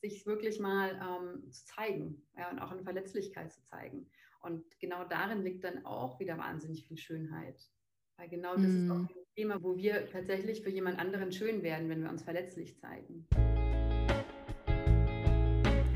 [0.00, 4.06] sich wirklich mal ähm, zu zeigen ja, und auch eine Verletzlichkeit zu zeigen.
[4.40, 7.60] Und genau darin liegt dann auch wieder wahnsinnig viel Schönheit.
[8.16, 8.84] Weil genau das mm.
[8.84, 9.08] ist auch mhm.
[9.08, 13.26] ein Thema, wo wir tatsächlich für jemand anderen schön werden, wenn wir uns verletzlich zeigen.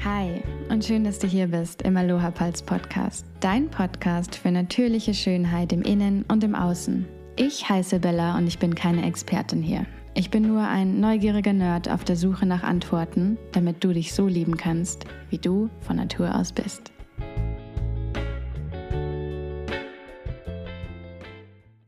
[0.05, 5.15] Hi und schön, dass du hier bist im Aloha Pulse Podcast, dein Podcast für natürliche
[5.15, 7.07] Schönheit im Innen und im Außen.
[7.37, 9.87] Ich heiße Bella und ich bin keine Expertin hier.
[10.17, 14.29] Ich bin nur ein neugieriger Nerd auf der Suche nach Antworten, damit du dich so
[14.29, 16.93] lieben kannst, wie du von Natur aus bist.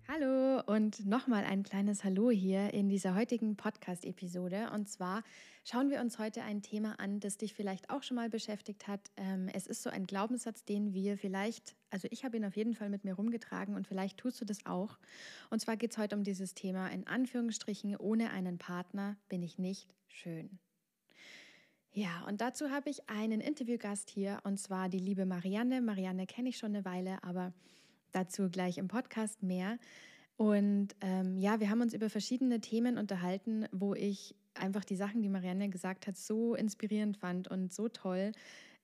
[0.09, 4.71] Hallo und nochmal ein kleines Hallo hier in dieser heutigen Podcast-Episode.
[4.75, 5.23] Und zwar
[5.67, 9.01] schauen wir uns heute ein Thema an, das dich vielleicht auch schon mal beschäftigt hat.
[9.17, 12.75] Ähm, es ist so ein Glaubenssatz, den wir vielleicht, also ich habe ihn auf jeden
[12.75, 14.97] Fall mit mir rumgetragen und vielleicht tust du das auch.
[15.51, 19.59] Und zwar geht es heute um dieses Thema, in Anführungsstrichen, ohne einen Partner bin ich
[19.59, 20.61] nicht schön.
[21.91, 25.81] Ja, und dazu habe ich einen Interviewgast hier, und zwar die liebe Marianne.
[25.81, 27.53] Marianne kenne ich schon eine Weile, aber
[28.13, 29.79] dazu gleich im Podcast mehr.
[30.37, 35.23] Und ähm, ja, wir haben uns über verschiedene Themen unterhalten, wo ich einfach die Sachen,
[35.23, 38.33] die Marianne gesagt hat, so inspirierend fand und so toll,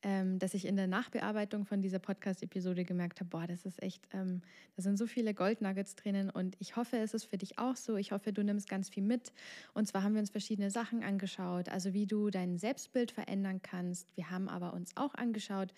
[0.03, 4.09] ähm, dass ich in der Nachbearbeitung von dieser Podcast-Episode gemerkt habe, boah, das ist echt,
[4.12, 4.43] ähm,
[4.77, 7.97] da sind so viele Goldnuggets drinnen und ich hoffe, es ist für dich auch so.
[7.97, 9.33] Ich hoffe, du nimmst ganz viel mit.
[9.75, 14.09] Und zwar haben wir uns verschiedene Sachen angeschaut, also wie du dein Selbstbild verändern kannst.
[14.17, 15.73] Wir haben aber uns auch angeschaut,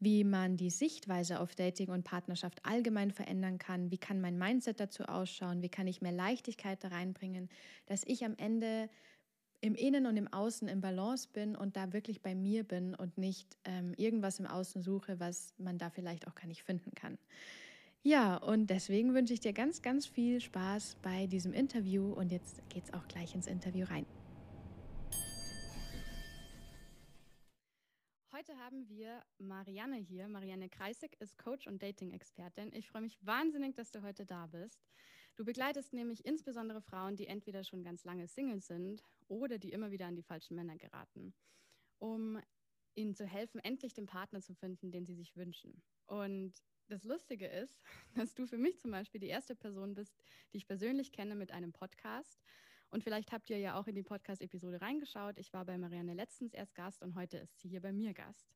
[0.00, 3.90] wie man die Sichtweise auf Dating und Partnerschaft allgemein verändern kann.
[3.90, 5.60] Wie kann mein Mindset dazu ausschauen?
[5.60, 7.50] Wie kann ich mehr Leichtigkeit da reinbringen,
[7.86, 8.88] dass ich am Ende
[9.66, 13.18] im Innen und im Außen im Balance bin und da wirklich bei mir bin und
[13.18, 17.18] nicht ähm, irgendwas im Außen suche, was man da vielleicht auch gar nicht finden kann.
[18.04, 22.62] Ja, und deswegen wünsche ich dir ganz, ganz viel Spaß bei diesem Interview und jetzt
[22.68, 24.06] geht es auch gleich ins Interview rein.
[28.32, 30.28] Heute haben wir Marianne hier.
[30.28, 32.72] Marianne Kreisig ist Coach und Dating-Expertin.
[32.72, 34.78] Ich freue mich wahnsinnig, dass du heute da bist.
[35.36, 39.90] Du begleitest nämlich insbesondere Frauen, die entweder schon ganz lange Single sind oder die immer
[39.90, 41.34] wieder an die falschen Männer geraten,
[41.98, 42.40] um
[42.94, 45.82] ihnen zu helfen, endlich den Partner zu finden, den sie sich wünschen.
[46.06, 46.54] Und
[46.88, 47.82] das Lustige ist,
[48.14, 50.16] dass du für mich zum Beispiel die erste Person bist,
[50.52, 52.42] die ich persönlich kenne mit einem Podcast.
[52.88, 55.38] Und vielleicht habt ihr ja auch in die Podcast-Episode reingeschaut.
[55.38, 58.54] Ich war bei Marianne letztens erst Gast und heute ist sie hier bei mir Gast.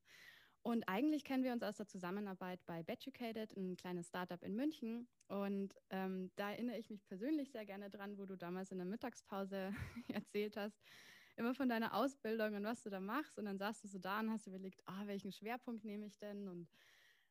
[0.62, 5.08] Und eigentlich kennen wir uns aus der Zusammenarbeit bei Beducated, ein kleines Startup in München.
[5.28, 8.86] Und ähm, da erinnere ich mich persönlich sehr gerne dran, wo du damals in der
[8.86, 9.72] Mittagspause
[10.08, 10.78] erzählt hast,
[11.36, 13.38] immer von deiner Ausbildung und was du da machst.
[13.38, 16.46] Und dann saßt du so da und hast überlegt, ah, welchen Schwerpunkt nehme ich denn?
[16.46, 16.68] Und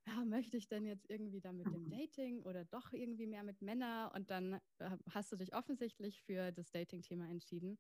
[0.08, 3.62] ja, möchte ich denn jetzt irgendwie da mit dem Dating oder doch irgendwie mehr mit
[3.62, 4.10] Männern?
[4.12, 7.78] Und dann äh, hast du dich offensichtlich für das Dating-Thema entschieden.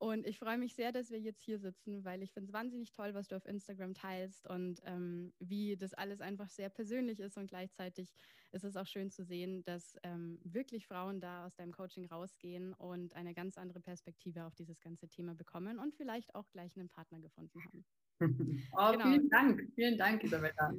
[0.00, 2.90] Und ich freue mich sehr, dass wir jetzt hier sitzen, weil ich finde es wahnsinnig
[2.90, 7.36] toll, was du auf Instagram teilst und ähm, wie das alles einfach sehr persönlich ist.
[7.36, 8.14] Und gleichzeitig
[8.50, 12.72] ist es auch schön zu sehen, dass ähm, wirklich Frauen da aus deinem Coaching rausgehen
[12.72, 16.88] und eine ganz andere Perspektive auf dieses ganze Thema bekommen und vielleicht auch gleich einen
[16.88, 17.84] Partner gefunden haben.
[18.72, 19.04] Oh, genau.
[19.04, 20.74] Vielen Dank, vielen Dank, Isabella.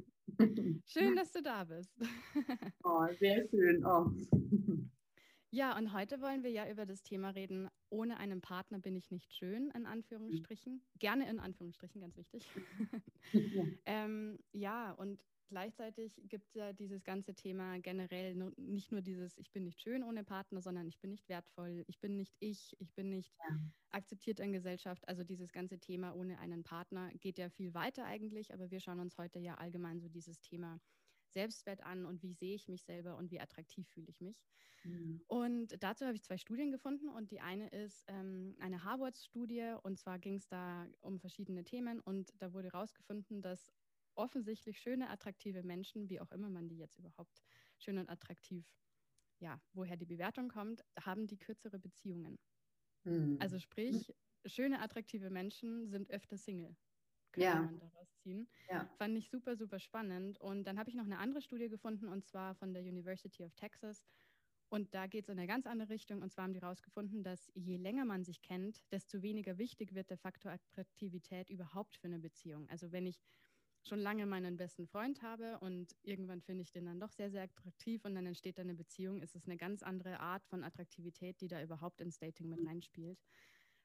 [0.85, 1.91] Schön, dass du da bist.
[2.83, 3.83] Oh, sehr schön.
[3.83, 4.11] Oh.
[5.53, 9.11] Ja, und heute wollen wir ja über das Thema reden, ohne einen Partner bin ich
[9.11, 10.75] nicht schön, in Anführungsstrichen.
[10.75, 10.99] Mhm.
[10.99, 12.47] Gerne in Anführungsstrichen, ganz wichtig.
[13.33, 13.65] ja.
[13.85, 19.51] ähm, ja, und gleichzeitig gibt es ja dieses ganze Thema generell nicht nur dieses, ich
[19.51, 22.93] bin nicht schön ohne Partner, sondern ich bin nicht wertvoll, ich bin nicht ich, ich
[22.93, 23.57] bin nicht ja.
[23.89, 25.05] akzeptiert in Gesellschaft.
[25.09, 29.01] Also dieses ganze Thema ohne einen Partner geht ja viel weiter eigentlich, aber wir schauen
[29.01, 30.79] uns heute ja allgemein so dieses Thema
[31.31, 34.43] Selbstwert an und wie sehe ich mich selber und wie attraktiv fühle ich mich.
[34.83, 35.21] Mhm.
[35.27, 39.97] Und dazu habe ich zwei Studien gefunden und die eine ist ähm, eine Harvard-Studie und
[39.97, 43.71] zwar ging es da um verschiedene Themen und da wurde herausgefunden, dass
[44.15, 47.43] offensichtlich schöne, attraktive Menschen, wie auch immer man die jetzt überhaupt
[47.77, 48.65] schön und attraktiv,
[49.39, 52.39] ja, woher die Bewertung kommt, haben die kürzere Beziehungen.
[53.05, 53.37] Mhm.
[53.39, 54.13] Also sprich,
[54.45, 56.75] schöne, attraktive Menschen sind öfter Single
[57.31, 57.55] kann ja.
[57.61, 58.47] man daraus ziehen.
[58.69, 58.89] Ja.
[58.97, 60.39] Fand ich super, super spannend.
[60.39, 63.53] Und dann habe ich noch eine andere Studie gefunden, und zwar von der University of
[63.55, 64.03] Texas.
[64.69, 66.21] Und da geht es in eine ganz andere Richtung.
[66.21, 70.09] Und zwar haben die herausgefunden, dass je länger man sich kennt, desto weniger wichtig wird
[70.09, 72.69] der Faktor Attraktivität überhaupt für eine Beziehung.
[72.69, 73.19] Also wenn ich
[73.83, 77.43] schon lange meinen besten Freund habe und irgendwann finde ich den dann doch sehr, sehr
[77.43, 81.41] attraktiv und dann entsteht da eine Beziehung, ist es eine ganz andere Art von Attraktivität,
[81.41, 83.19] die da überhaupt ins Dating mit reinspielt.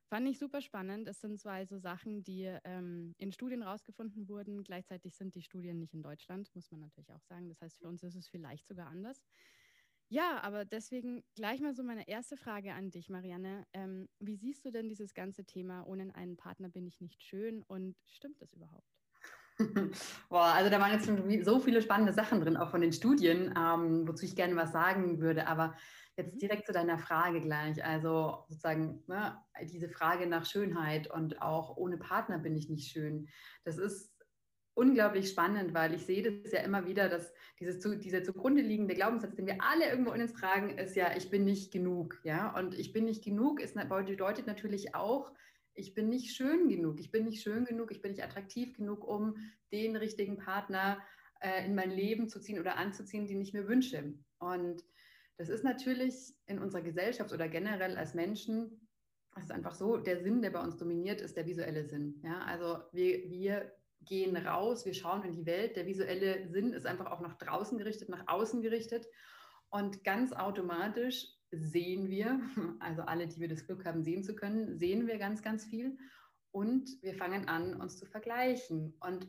[0.08, 1.08] Fand ich super spannend.
[1.08, 4.62] Es sind zwei so Sachen, die ähm, in Studien rausgefunden wurden.
[4.62, 7.48] Gleichzeitig sind die Studien nicht in Deutschland, muss man natürlich auch sagen.
[7.48, 9.24] Das heißt, für uns ist es vielleicht sogar anders.
[10.08, 13.66] Ja, aber deswegen gleich mal so meine erste Frage an dich, Marianne.
[13.72, 17.64] Ähm, wie siehst du denn dieses ganze Thema, ohne einen Partner bin ich nicht schön
[17.64, 18.86] und stimmt das überhaupt?
[20.28, 24.06] Boah, also da waren jetzt so viele spannende Sachen drin, auch von den Studien, ähm,
[24.06, 25.48] wozu ich gerne was sagen würde.
[25.48, 25.74] Aber
[26.16, 26.38] jetzt mhm.
[26.38, 27.84] direkt zu deiner Frage gleich.
[27.84, 33.28] Also sozusagen ne, diese Frage nach Schönheit und auch ohne Partner bin ich nicht schön.
[33.64, 34.12] Das ist
[34.74, 39.34] unglaublich spannend, weil ich sehe das ja immer wieder, dass dieses, dieser zugrunde liegende Glaubenssatz,
[39.34, 42.20] den wir alle irgendwo in uns tragen, ist ja, ich bin nicht genug.
[42.24, 42.54] Ja?
[42.56, 45.32] Und ich bin nicht genug ist, bedeutet natürlich auch,
[45.72, 49.06] ich bin nicht schön genug, ich bin nicht schön genug, ich bin nicht attraktiv genug,
[49.06, 49.36] um
[49.72, 51.02] den richtigen Partner
[51.40, 54.14] äh, in mein Leben zu ziehen oder anzuziehen, den ich mir wünsche.
[54.38, 54.82] Und
[55.38, 58.88] das ist natürlich in unserer Gesellschaft oder generell als Menschen,
[59.36, 62.20] es ist einfach so, der Sinn, der bei uns dominiert, ist der visuelle Sinn.
[62.24, 62.40] Ja?
[62.40, 65.76] Also wir, wir gehen raus, wir schauen in die Welt.
[65.76, 69.06] Der visuelle Sinn ist einfach auch nach draußen gerichtet, nach außen gerichtet.
[69.68, 72.40] Und ganz automatisch sehen wir,
[72.80, 75.98] also alle, die wir das Glück haben, sehen zu können, sehen wir ganz, ganz viel.
[76.50, 78.96] Und wir fangen an, uns zu vergleichen.
[79.00, 79.28] Und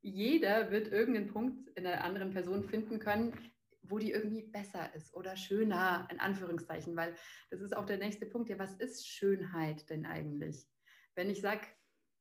[0.00, 3.34] jeder wird irgendeinen Punkt in einer anderen Person finden können,
[3.82, 7.14] wo die irgendwie besser ist oder schöner, in Anführungszeichen, weil
[7.50, 8.48] das ist auch der nächste Punkt.
[8.48, 10.66] Ja, was ist Schönheit denn eigentlich?
[11.14, 11.66] Wenn ich sage,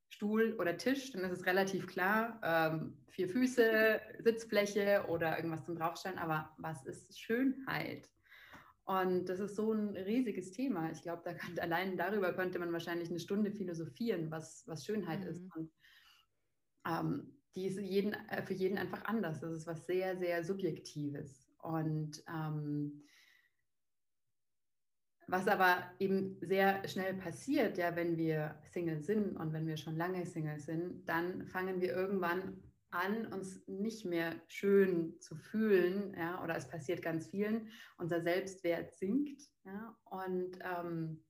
[0.10, 5.75] Stuhl oder Tisch, dann ist es relativ klar, ähm, vier Füße, Sitzfläche oder irgendwas zum
[5.75, 6.18] Draufstellen.
[6.18, 8.10] Aber was ist Schönheit?
[8.84, 10.92] Und das ist so ein riesiges Thema.
[10.92, 15.28] Ich glaube, da allein darüber könnte man wahrscheinlich eine Stunde philosophieren, was, was Schönheit mhm.
[15.28, 15.56] ist.
[15.56, 15.72] Und
[16.86, 19.40] ähm, die ist jeden, äh, für jeden einfach anders.
[19.40, 21.50] Das ist was sehr, sehr Subjektives.
[21.62, 23.04] Und ähm,
[25.28, 29.96] was aber eben sehr schnell passiert, ja, wenn wir Single sind und wenn wir schon
[29.96, 36.44] lange Single sind, dann fangen wir irgendwann an, uns nicht mehr schön zu fühlen, ja,
[36.44, 41.24] oder es passiert ganz vielen, unser Selbstwert sinkt, ja, und ähm,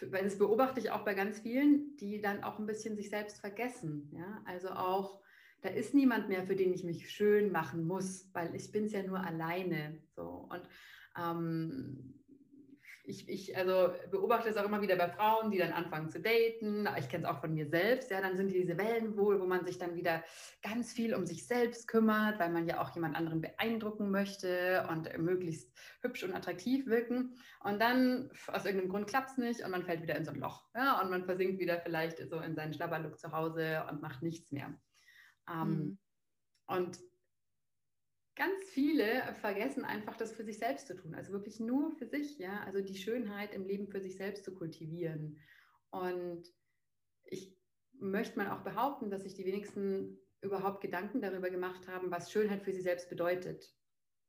[0.00, 4.10] das beobachte ich auch bei ganz vielen, die dann auch ein bisschen sich selbst vergessen,
[4.12, 5.22] ja, also auch
[5.62, 8.92] da ist niemand mehr, für den ich mich schön machen muss, weil ich bin es
[8.92, 10.62] ja nur alleine, so und
[11.16, 12.18] ähm,
[13.08, 16.86] ich, ich also beobachte es auch immer wieder bei Frauen, die dann anfangen zu daten.
[16.98, 18.10] Ich kenne es auch von mir selbst.
[18.10, 20.22] Ja, dann sind diese Wellen wohl, wo man sich dann wieder
[20.62, 25.10] ganz viel um sich selbst kümmert, weil man ja auch jemand anderen beeindrucken möchte und
[25.18, 25.72] möglichst
[26.02, 27.34] hübsch und attraktiv wirken.
[27.64, 30.40] Und dann aus irgendeinem Grund klappt es nicht und man fällt wieder in so ein
[30.40, 30.68] Loch.
[30.74, 34.52] Ja, und man versinkt wieder vielleicht so in seinen Schlabberlook zu Hause und macht nichts
[34.52, 34.74] mehr.
[35.50, 35.98] Ähm, mhm.
[36.66, 36.98] Und
[38.36, 41.14] ganz viele vergessen einfach, das für sich selbst zu tun.
[41.14, 42.60] Also wirklich nur für sich, ja.
[42.64, 45.40] Also die Schönheit im Leben für sich selbst zu kultivieren.
[45.90, 46.44] Und
[47.24, 47.56] ich
[47.92, 52.62] möchte mal auch behaupten, dass sich die wenigsten überhaupt Gedanken darüber gemacht haben, was Schönheit
[52.62, 53.74] für sie selbst bedeutet.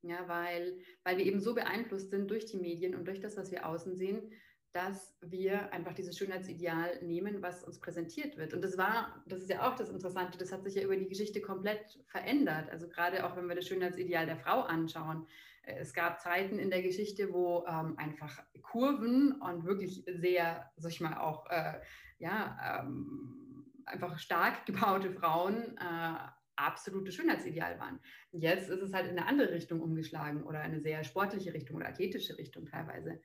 [0.01, 3.51] Ja, weil, weil wir eben so beeinflusst sind durch die Medien und durch das, was
[3.51, 4.31] wir außen sehen,
[4.71, 8.54] dass wir einfach dieses Schönheitsideal nehmen, was uns präsentiert wird.
[8.54, 11.07] Und das war, das ist ja auch das Interessante, das hat sich ja über die
[11.07, 12.69] Geschichte komplett verändert.
[12.69, 15.25] Also gerade auch wenn wir das Schönheitsideal der Frau anschauen.
[15.63, 20.92] Äh, es gab Zeiten in der Geschichte, wo ähm, einfach Kurven und wirklich sehr, sag
[20.92, 21.80] ich mal, auch äh,
[22.19, 26.15] ja, ähm, einfach stark gebaute Frauen äh,
[26.57, 28.00] absolute Schönheitsideal waren.
[28.31, 31.88] Jetzt ist es halt in eine andere Richtung umgeschlagen oder eine sehr sportliche Richtung oder
[31.88, 33.22] athletische Richtung teilweise.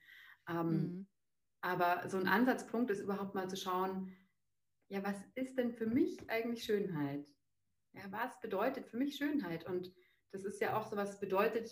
[0.49, 1.07] Ähm, mhm.
[1.65, 4.15] Aber so ein Ansatzpunkt ist überhaupt mal zu schauen,
[4.87, 7.27] ja, was ist denn für mich eigentlich Schönheit?
[7.93, 9.65] Ja, was bedeutet für mich Schönheit?
[9.65, 9.91] Und
[10.31, 11.71] das ist ja auch so was bedeutet,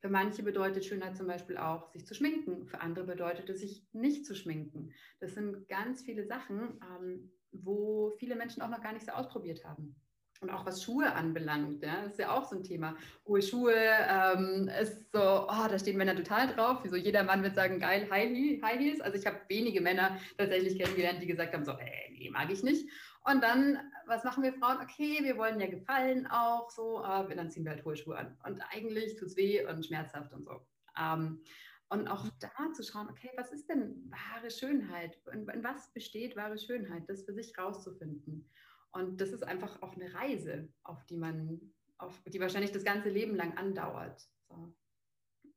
[0.00, 2.68] für manche bedeutet Schönheit zum Beispiel auch, sich zu schminken.
[2.68, 4.92] Für andere bedeutet es, sich nicht zu schminken.
[5.18, 9.64] Das sind ganz viele Sachen, ähm, wo viele Menschen auch noch gar nicht so ausprobiert
[9.64, 10.00] haben.
[10.40, 12.96] Und auch was Schuhe anbelangt, ja, das ist ja auch so ein Thema.
[13.26, 16.80] Hohe Schuhe ähm, ist so, oh, da stehen Männer total drauf.
[16.82, 18.30] Wieso jeder Mann wird sagen, geil, High,
[18.78, 19.00] Heels.
[19.00, 22.62] Also ich habe wenige Männer tatsächlich kennengelernt, die gesagt haben, so, äh, nee, mag ich
[22.62, 22.88] nicht.
[23.24, 24.78] Und dann, was machen wir Frauen?
[24.80, 28.36] Okay, wir wollen ja gefallen auch so, aber dann ziehen wir halt hohe Schuhe an.
[28.44, 30.60] Und eigentlich tut es weh und schmerzhaft und so.
[30.96, 31.42] Ähm,
[31.88, 35.18] und auch da zu schauen, okay, was ist denn wahre Schönheit?
[35.32, 37.08] In, in was besteht wahre Schönheit?
[37.08, 38.48] Das für sich rauszufinden.
[38.96, 41.60] Und das ist einfach auch eine Reise, auf die man,
[41.98, 44.26] auf die wahrscheinlich das ganze Leben lang andauert.
[44.48, 44.72] So.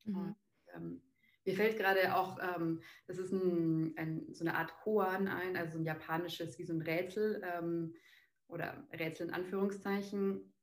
[0.03, 0.15] Mhm.
[0.17, 0.35] Und,
[0.75, 1.01] ähm,
[1.45, 5.77] mir fällt gerade auch, ähm, das ist ein, ein, so eine Art Koan ein, also
[5.77, 7.95] ein japanisches, wie so ein Rätsel ähm,
[8.49, 10.53] oder Rätsel in Anführungszeichen.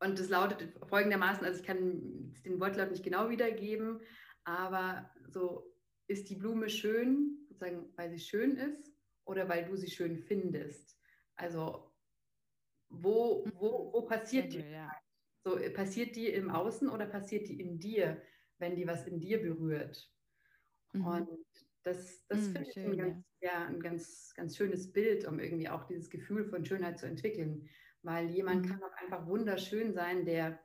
[0.00, 4.00] Und das lautet folgendermaßen, also ich kann den Wortlaut nicht genau wiedergeben,
[4.44, 5.74] aber so
[6.08, 8.92] ist die Blume schön, sozusagen, weil sie schön ist
[9.24, 10.97] oder weil du sie schön findest.
[11.38, 11.88] Also
[12.90, 13.92] wo, wo, mhm.
[13.92, 14.60] wo passiert die?
[14.60, 14.90] Ja.
[15.44, 18.20] So, äh, passiert die im Außen oder passiert die in dir,
[18.58, 20.10] wenn die was in dir berührt?
[20.92, 21.06] Mhm.
[21.06, 21.28] Und
[21.84, 23.66] das, das mhm, finde ich ein, ganz, ja.
[23.66, 27.68] ein ganz, ganz schönes Bild, um irgendwie auch dieses Gefühl von Schönheit zu entwickeln.
[28.02, 28.70] Weil jemand mhm.
[28.70, 30.58] kann auch einfach wunderschön sein, der,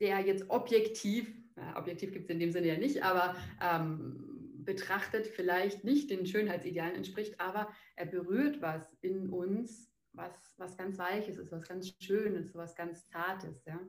[0.00, 4.23] der jetzt objektiv, ja, objektiv gibt es in dem Sinne ja nicht, aber ähm,
[4.64, 10.98] betrachtet vielleicht nicht den Schönheitsidealen entspricht, aber er berührt was in uns, was, was ganz
[10.98, 13.64] Weiches ist, was ganz Schönes, was ganz Zartes.
[13.66, 13.80] Ja,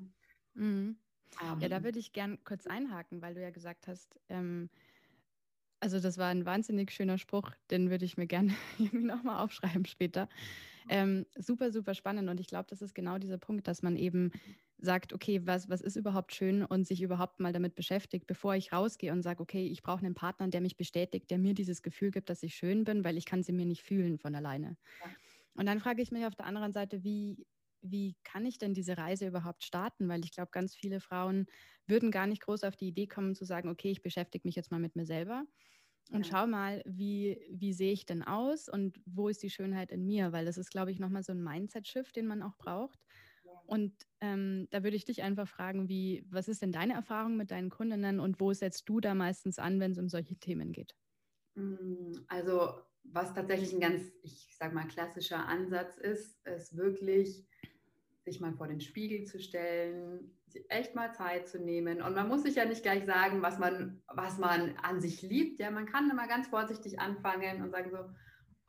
[0.54, 0.98] mhm.
[1.42, 1.84] um, ja da ähm.
[1.84, 4.70] würde ich gern kurz einhaken, weil du ja gesagt hast, ähm,
[5.80, 9.86] also das war ein wahnsinnig schöner Spruch, den würde ich mir gerne irgendwie nochmal aufschreiben
[9.86, 10.30] später.
[10.88, 14.32] Ähm, super, super spannend und ich glaube, das ist genau dieser Punkt, dass man eben
[14.78, 18.74] sagt, okay, was, was ist überhaupt schön und sich überhaupt mal damit beschäftigt, bevor ich
[18.74, 22.12] rausgehe und sage, okay, ich brauche einen Partner, der mich bestätigt, der mir dieses Gefühl
[22.12, 24.78] gibt, dass ich schön bin, weil ich kann sie mir nicht fühlen von alleine.
[25.00, 25.16] Ja.
[25.56, 27.48] Und dann frage ich mich auf der anderen Seite, wie,
[27.82, 30.10] wie kann ich denn diese Reise überhaupt starten?
[30.10, 31.46] Weil ich glaube, ganz viele Frauen
[31.88, 34.72] würden gar nicht groß auf die Idee kommen zu sagen, okay, ich beschäftige mich jetzt
[34.72, 35.46] mal mit mir selber
[36.12, 36.28] und ja.
[36.28, 40.32] schau mal, wie, wie sehe ich denn aus und wo ist die Schönheit in mir?
[40.32, 43.00] Weil das ist, glaube ich, nochmal so ein Mindset-Shift, den man auch braucht.
[43.66, 47.52] Und ähm, da würde ich dich einfach fragen, wie, was ist denn deine Erfahrung mit
[47.52, 50.96] deinen Kundinnen und wo setzt du da meistens an, wenn es um solche Themen geht?
[51.56, 57.46] Mm, also was tatsächlich ein ganz, ich sage mal, klassischer Ansatz ist, ist wirklich
[58.26, 60.36] sich mal vor den Spiegel zu stellen,
[60.70, 62.02] echt mal Zeit zu nehmen.
[62.02, 65.60] Und man muss sich ja nicht gleich sagen, was man, was man an sich liebt.
[65.60, 68.00] Ja, man kann immer ganz vorsichtig anfangen und sagen so,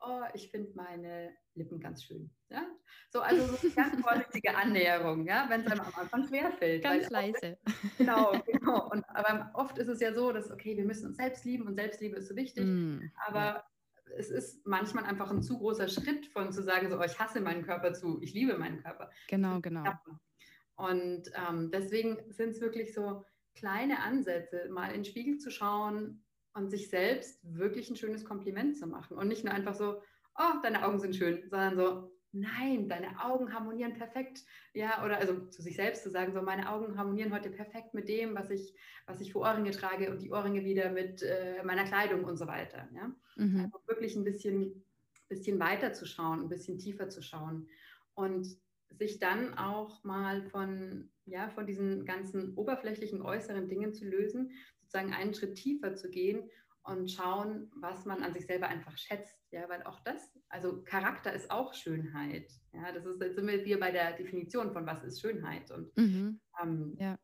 [0.01, 2.31] oh, ich finde meine Lippen ganz schön.
[2.49, 2.67] Ja?
[3.11, 6.83] So, also so eine ganz vorsichtige Annäherung, ja, wenn es einem am Anfang schwerfällt.
[6.83, 7.59] Ganz leise.
[7.65, 8.91] Oft, genau, genau.
[8.91, 11.77] Und, aber oft ist es ja so, dass, okay, wir müssen uns selbst lieben und
[11.77, 12.65] Selbstliebe ist so wichtig.
[12.65, 13.65] Mm, aber ja
[14.17, 17.41] es ist manchmal einfach ein zu großer Schritt von zu sagen, so, oh, ich hasse
[17.41, 19.11] meinen Körper zu, ich liebe meinen Körper.
[19.29, 19.85] Genau, genau.
[20.77, 26.25] Und ähm, deswegen sind es wirklich so kleine Ansätze, mal in den Spiegel zu schauen
[26.53, 29.17] und sich selbst wirklich ein schönes Kompliment zu machen.
[29.17, 30.03] Und nicht nur einfach so,
[30.39, 34.45] oh, deine Augen sind schön, sondern so, nein, deine Augen harmonieren perfekt.
[34.75, 38.09] Ja, oder also zu sich selbst zu sagen, so meine Augen harmonieren heute perfekt mit
[38.09, 38.75] dem, was ich,
[39.07, 42.47] was ich für Ohrringe trage und die Ohrringe wieder mit äh, meiner Kleidung und so
[42.47, 42.89] weiter.
[42.95, 43.13] Ja?
[43.37, 43.65] Mhm.
[43.65, 44.85] Also wirklich ein bisschen,
[45.29, 47.69] bisschen weiter zu schauen, ein bisschen tiefer zu schauen
[48.15, 48.47] und
[48.91, 55.13] sich dann auch mal von, ja, von diesen ganzen oberflächlichen äußeren Dingen zu lösen, sozusagen
[55.13, 56.49] einen Schritt tiefer zu gehen
[56.83, 59.36] und schauen, was man an sich selber einfach schätzt.
[59.53, 62.51] Ja, weil auch das, also Charakter ist auch Schönheit.
[62.73, 65.71] Ja, das ist, jetzt sind wir bei der Definition von was ist Schönheit.
[65.71, 66.41] Und mhm.
[66.63, 67.19] ähm, ja.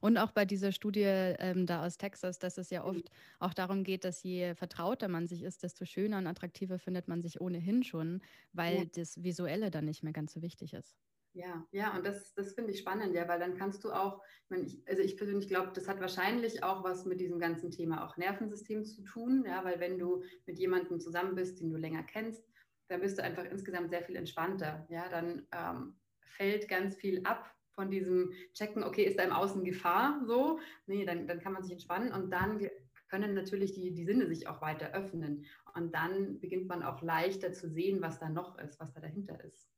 [0.00, 3.82] Und auch bei dieser Studie ähm, da aus Texas, dass es ja oft auch darum
[3.82, 7.82] geht, dass je vertrauter man sich ist, desto schöner und attraktiver findet man sich ohnehin
[7.82, 8.84] schon, weil ja.
[8.84, 10.96] das Visuelle dann nicht mehr ganz so wichtig ist.
[11.38, 14.50] Ja, ja, und das, das finde ich spannend, ja, weil dann kannst du auch, ich
[14.50, 18.04] meine, ich, also ich persönlich glaube, das hat wahrscheinlich auch was mit diesem ganzen Thema
[18.04, 22.02] auch Nervensystem zu tun, ja, weil wenn du mit jemandem zusammen bist, den du länger
[22.02, 22.44] kennst,
[22.88, 27.54] dann bist du einfach insgesamt sehr viel entspannter, ja, dann ähm, fällt ganz viel ab
[27.70, 31.62] von diesem Checken, okay, ist da im Außen Gefahr, so, nee, dann, dann kann man
[31.62, 32.68] sich entspannen und dann
[33.10, 37.52] können natürlich die, die Sinne sich auch weiter öffnen und dann beginnt man auch leichter
[37.52, 39.77] zu sehen, was da noch ist, was da dahinter ist.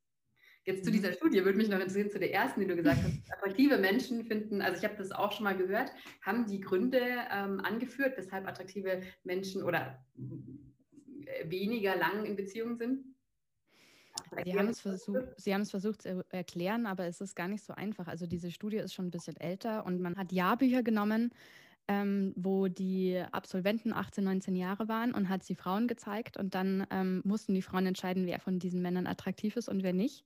[0.65, 1.15] Jetzt zu dieser mhm.
[1.15, 3.15] Studie würde mich noch interessieren, zu der ersten, die du gesagt hast.
[3.33, 5.91] Attraktive Menschen finden, also ich habe das auch schon mal gehört,
[6.23, 7.01] haben die Gründe
[7.33, 10.05] ähm, angeführt, weshalb attraktive Menschen oder
[11.45, 13.05] weniger lang in Beziehungen sind?
[14.45, 17.65] Sie haben, es versucht, Sie haben es versucht zu erklären, aber es ist gar nicht
[17.65, 18.07] so einfach.
[18.07, 21.33] Also diese Studie ist schon ein bisschen älter und man hat Jahrbücher genommen,
[21.91, 26.87] ähm, wo die Absolventen 18, 19 Jahre waren und hat sie Frauen gezeigt und dann
[26.93, 30.25] ähm, mussten die Frauen entscheiden, wer von diesen Männern attraktiv ist und wer nicht.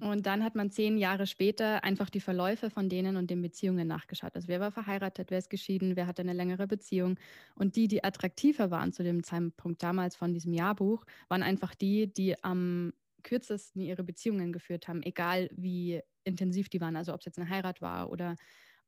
[0.00, 3.86] Und dann hat man zehn Jahre später einfach die Verläufe von denen und den Beziehungen
[3.86, 4.34] nachgeschaut.
[4.34, 7.18] Also wer war verheiratet, wer ist geschieden, wer hatte eine längere Beziehung.
[7.54, 12.06] Und die, die attraktiver waren zu dem Zeitpunkt damals von diesem Jahrbuch, waren einfach die,
[12.10, 16.96] die am kürzesten ihre Beziehungen geführt haben, egal wie intensiv die waren.
[16.96, 18.36] Also ob es jetzt eine Heirat war oder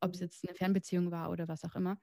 [0.01, 1.99] ob es jetzt eine Fernbeziehung war oder was auch immer.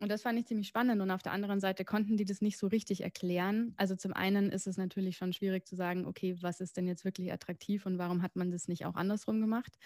[0.00, 1.00] Und das fand ich ziemlich spannend.
[1.00, 3.74] Und auf der anderen Seite konnten die das nicht so richtig erklären.
[3.76, 7.04] Also zum einen ist es natürlich schon schwierig zu sagen, okay, was ist denn jetzt
[7.04, 9.76] wirklich attraktiv und warum hat man das nicht auch andersrum gemacht?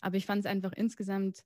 [0.00, 1.44] Aber ich fand es einfach insgesamt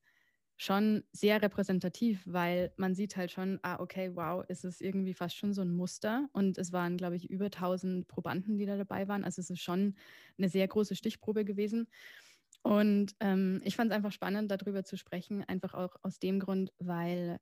[0.59, 5.37] schon sehr repräsentativ, weil man sieht halt schon, ah, okay, wow, ist es irgendwie fast
[5.37, 6.29] schon so ein Muster.
[6.33, 9.23] Und es waren, glaube ich, über 1000 Probanden, die da dabei waren.
[9.25, 9.97] Also es ist schon
[10.39, 11.89] eine sehr große Stichprobe gewesen.
[12.67, 16.73] Und ähm, ich fand es einfach spannend, darüber zu sprechen, einfach auch aus dem Grund,
[16.81, 17.39] weil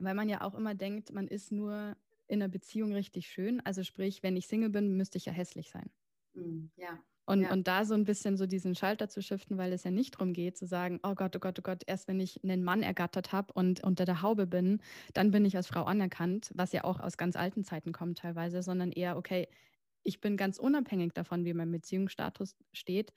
[0.00, 1.96] weil man ja auch immer denkt, man ist nur
[2.26, 3.60] in einer Beziehung richtig schön.
[3.60, 5.88] Also sprich, wenn ich Single bin, müsste ich ja hässlich sein.
[6.34, 6.98] Hm, ja.
[7.26, 7.52] Und, ja.
[7.52, 10.32] und da so ein bisschen so diesen Schalter zu shiften, weil es ja nicht darum
[10.32, 13.30] geht, zu sagen, oh Gott, oh Gott, oh Gott, erst wenn ich einen Mann ergattert
[13.30, 14.80] habe und unter der Haube bin,
[15.14, 18.62] dann bin ich als Frau anerkannt, was ja auch aus ganz alten Zeiten kommt teilweise,
[18.64, 19.46] sondern eher, okay,
[20.02, 23.12] ich bin ganz unabhängig davon, wie mein Beziehungsstatus steht,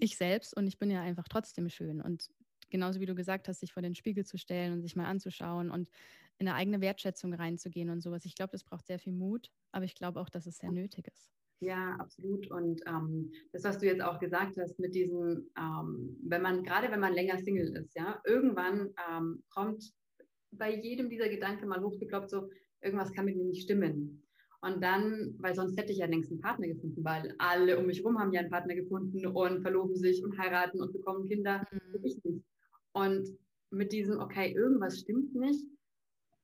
[0.00, 2.00] ich selbst und ich bin ja einfach trotzdem schön.
[2.00, 2.28] Und
[2.70, 5.70] genauso wie du gesagt hast, sich vor den Spiegel zu stellen und sich mal anzuschauen
[5.70, 5.90] und
[6.38, 8.24] in eine eigene Wertschätzung reinzugehen und sowas.
[8.24, 11.08] Ich glaube, das braucht sehr viel Mut, aber ich glaube auch, dass es sehr nötig
[11.08, 11.30] ist.
[11.62, 12.50] Ja, absolut.
[12.50, 16.90] Und ähm, das, was du jetzt auch gesagt hast, mit diesem, ähm, wenn man, gerade
[16.90, 19.92] wenn man länger Single ist, ja, irgendwann ähm, kommt
[20.52, 22.48] bei jedem dieser Gedanken mal hochgekloppt, so,
[22.80, 24.22] irgendwas kann mit mir nicht stimmen.
[24.62, 27.98] Und dann, weil sonst hätte ich ja längst einen Partner gefunden, weil alle um mich
[27.98, 31.66] herum haben ja einen Partner gefunden und verloben sich und heiraten und bekommen Kinder.
[31.70, 32.04] Mhm.
[32.04, 32.44] Ich nicht.
[32.92, 33.38] Und
[33.70, 35.64] mit diesem, okay, irgendwas stimmt nicht,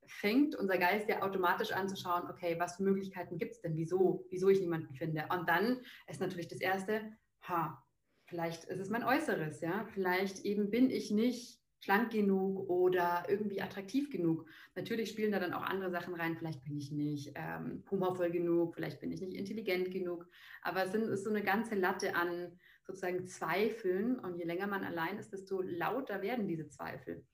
[0.06, 3.76] fängt unser Geist ja automatisch an zu schauen, okay, was für Möglichkeiten gibt es denn,
[3.76, 5.26] wieso, wieso ich niemanden finde.
[5.30, 7.82] Und dann ist natürlich das Erste, ha,
[8.26, 13.60] vielleicht ist es mein Äußeres, ja, vielleicht eben bin ich nicht schlank genug oder irgendwie
[13.60, 14.48] attraktiv genug.
[14.74, 18.74] Natürlich spielen da dann auch andere Sachen rein, vielleicht bin ich nicht ähm, humorvoll genug,
[18.74, 20.26] vielleicht bin ich nicht intelligent genug,
[20.62, 24.84] aber es sind, ist so eine ganze Latte an sozusagen Zweifeln und je länger man
[24.84, 27.24] allein ist, desto lauter werden diese Zweifel.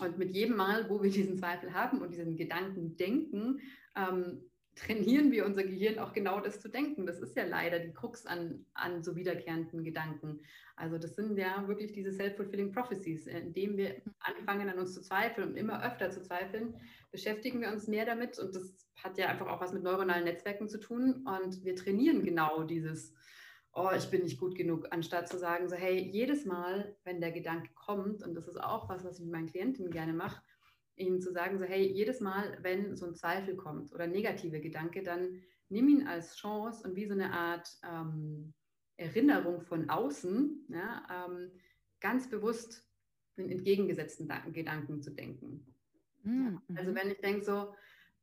[0.00, 3.60] Und mit jedem Mal, wo wir diesen Zweifel haben und diesen Gedanken denken,
[3.94, 7.06] ähm, trainieren wir unser Gehirn auch genau das zu denken.
[7.06, 10.40] Das ist ja leider die Krux an, an so wiederkehrenden Gedanken.
[10.76, 13.26] Also das sind ja wirklich diese self-fulfilling prophecies.
[13.26, 16.74] Indem wir anfangen an uns zu zweifeln und immer öfter zu zweifeln,
[17.10, 20.68] beschäftigen wir uns mehr damit und das hat ja einfach auch was mit neuronalen Netzwerken
[20.68, 23.14] zu tun und wir trainieren genau dieses
[23.74, 27.32] oh, ich bin nicht gut genug, anstatt zu sagen, so, hey, jedes Mal, wenn der
[27.32, 30.42] Gedanke kommt, und das ist auch was, was ich mit meinen Klientinnen gerne mache,
[30.96, 35.02] ihnen zu sagen, so, hey, jedes Mal, wenn so ein Zweifel kommt oder negative Gedanke,
[35.02, 38.52] dann nimm ihn als Chance und wie so eine Art ähm,
[38.96, 41.50] Erinnerung von außen, ja, ähm,
[42.00, 42.86] ganz bewusst
[43.36, 45.74] den entgegengesetzten Gedanken zu denken.
[46.22, 46.60] Mhm.
[46.68, 47.74] Ja, also wenn ich denke so,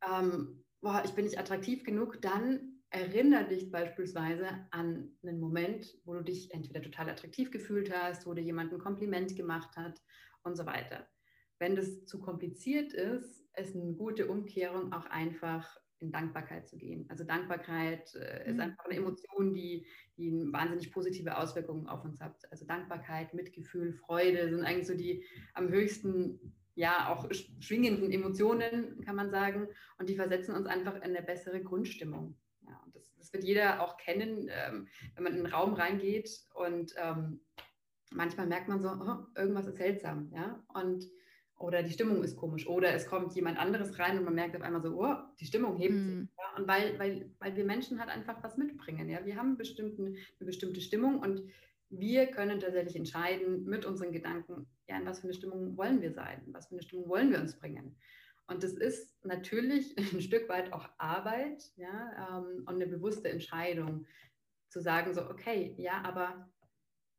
[0.07, 6.13] ähm, boah, ich bin nicht attraktiv genug, dann erinnere dich beispielsweise an einen Moment, wo
[6.13, 10.01] du dich entweder total attraktiv gefühlt hast, wo dir jemand ein Kompliment gemacht hat
[10.43, 11.07] und so weiter.
[11.59, 17.05] Wenn das zu kompliziert ist, ist eine gute Umkehrung auch einfach in Dankbarkeit zu gehen.
[17.09, 18.61] Also Dankbarkeit äh, ist mhm.
[18.61, 19.85] einfach eine Emotion, die,
[20.17, 22.37] die wahnsinnig positive Auswirkungen auf uns hat.
[22.51, 29.17] Also Dankbarkeit, Mitgefühl, Freude sind eigentlich so die am höchsten, ja, auch schwingenden Emotionen, kann
[29.17, 29.67] man sagen.
[29.97, 32.37] Und die versetzen uns einfach in eine bessere Grundstimmung.
[32.65, 36.29] Ja, und das, das wird jeder auch kennen, ähm, wenn man in einen Raum reingeht
[36.53, 37.41] und ähm,
[38.11, 41.05] manchmal merkt man so, oh, irgendwas ist seltsam, ja, und
[41.59, 44.61] oder die Stimmung ist komisch oder es kommt jemand anderes rein und man merkt auf
[44.61, 45.97] einmal so, oh, die Stimmung hebt mm.
[45.97, 46.15] sich.
[46.15, 46.29] Mhm.
[46.37, 46.57] Ja?
[46.57, 50.45] Und weil, weil, weil wir Menschen halt einfach was mitbringen, ja, wir haben bestimmten, eine
[50.45, 51.43] bestimmte Stimmung und
[51.89, 56.13] wir können tatsächlich entscheiden mit unseren Gedanken, ja, in was für eine Stimmung wollen wir
[56.13, 57.95] sein, was für eine Stimmung wollen wir uns bringen.
[58.47, 64.05] Und das ist natürlich ein Stück weit auch Arbeit ja, ähm, und eine bewusste Entscheidung,
[64.69, 66.47] zu sagen, so, okay, ja, aber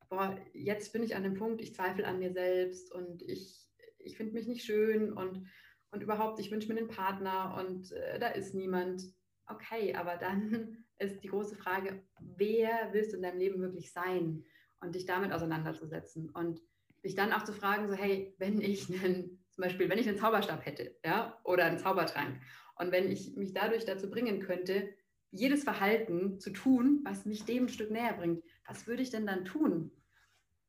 [0.08, 3.69] boah, jetzt bin ich an dem Punkt, ich zweifle an mir selbst und ich,
[4.04, 5.46] ich finde mich nicht schön und,
[5.90, 9.02] und überhaupt, ich wünsche mir einen Partner und äh, da ist niemand.
[9.46, 14.44] Okay, aber dann ist die große Frage, wer willst du in deinem Leben wirklich sein
[14.80, 16.60] und dich damit auseinanderzusetzen und
[17.04, 20.18] dich dann auch zu fragen, so, hey, wenn ich einen zum Beispiel, wenn ich einen
[20.18, 22.40] Zauberstab hätte, ja, oder einen Zaubertrank,
[22.76, 24.88] und wenn ich mich dadurch dazu bringen könnte,
[25.30, 29.26] jedes Verhalten zu tun, was mich dem ein Stück näher bringt, was würde ich denn
[29.26, 29.90] dann tun?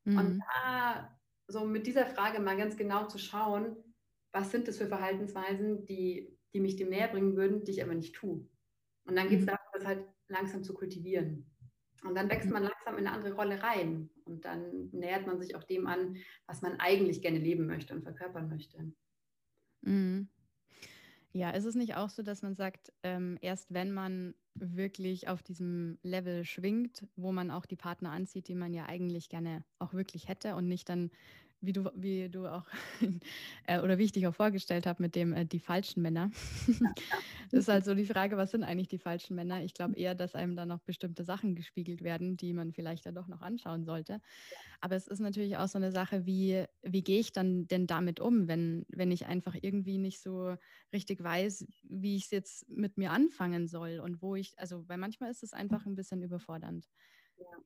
[0.04, 0.18] Mhm.
[0.18, 1.18] Und da
[1.52, 3.76] so mit dieser Frage mal ganz genau zu schauen,
[4.32, 7.94] was sind das für Verhaltensweisen, die, die mich dem näher bringen würden, die ich aber
[7.94, 8.48] nicht tue.
[9.06, 9.50] Und dann geht es mhm.
[9.50, 11.52] darum, das halt langsam zu kultivieren.
[12.04, 12.54] Und dann wächst mhm.
[12.54, 14.10] man langsam in eine andere Rolle rein.
[14.24, 18.04] Und dann nähert man sich auch dem an, was man eigentlich gerne leben möchte und
[18.04, 18.92] verkörpern möchte.
[19.82, 20.30] Mhm.
[21.34, 25.42] Ja, ist es nicht auch so, dass man sagt, ähm, erst wenn man wirklich auf
[25.42, 29.94] diesem Level schwingt, wo man auch die Partner anzieht, die man ja eigentlich gerne auch
[29.94, 31.10] wirklich hätte und nicht dann
[31.62, 32.66] wie du, wie du auch
[33.68, 36.32] äh, oder wie ich dich auch vorgestellt habe mit dem äh, die falschen Männer.
[36.68, 36.82] das
[37.52, 39.64] ist halt so die Frage, was sind eigentlich die falschen Männer?
[39.64, 43.16] Ich glaube eher, dass einem da noch bestimmte Sachen gespiegelt werden, die man vielleicht dann
[43.16, 44.20] doch noch anschauen sollte.
[44.80, 48.20] Aber es ist natürlich auch so eine Sache, wie, wie gehe ich dann denn damit
[48.20, 50.56] um, wenn, wenn ich einfach irgendwie nicht so
[50.92, 54.98] richtig weiß, wie ich es jetzt mit mir anfangen soll und wo ich, also weil
[54.98, 56.88] manchmal ist es einfach ein bisschen überfordernd.
[57.38, 57.62] Ja.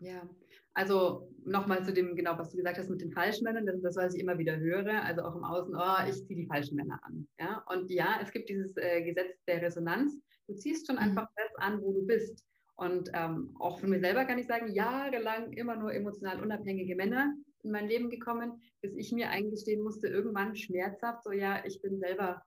[0.00, 0.28] Ja,
[0.72, 3.84] also nochmal zu dem, genau, was du gesagt hast mit den falschen Männern, das ist
[3.84, 6.76] das, was ich immer wieder höre, also auch im Außen, oh, ich ziehe die falschen
[6.76, 7.28] Männer an.
[7.38, 7.64] Ja?
[7.68, 10.18] Und ja, es gibt dieses äh, Gesetz der Resonanz.
[10.46, 11.02] Du ziehst schon mhm.
[11.02, 12.44] einfach das an, wo du bist.
[12.76, 17.34] Und ähm, auch von mir selber kann ich sagen, jahrelang immer nur emotional unabhängige Männer
[17.62, 21.98] in mein Leben gekommen, bis ich mir eingestehen musste, irgendwann schmerzhaft, so ja, ich bin
[21.98, 22.42] selber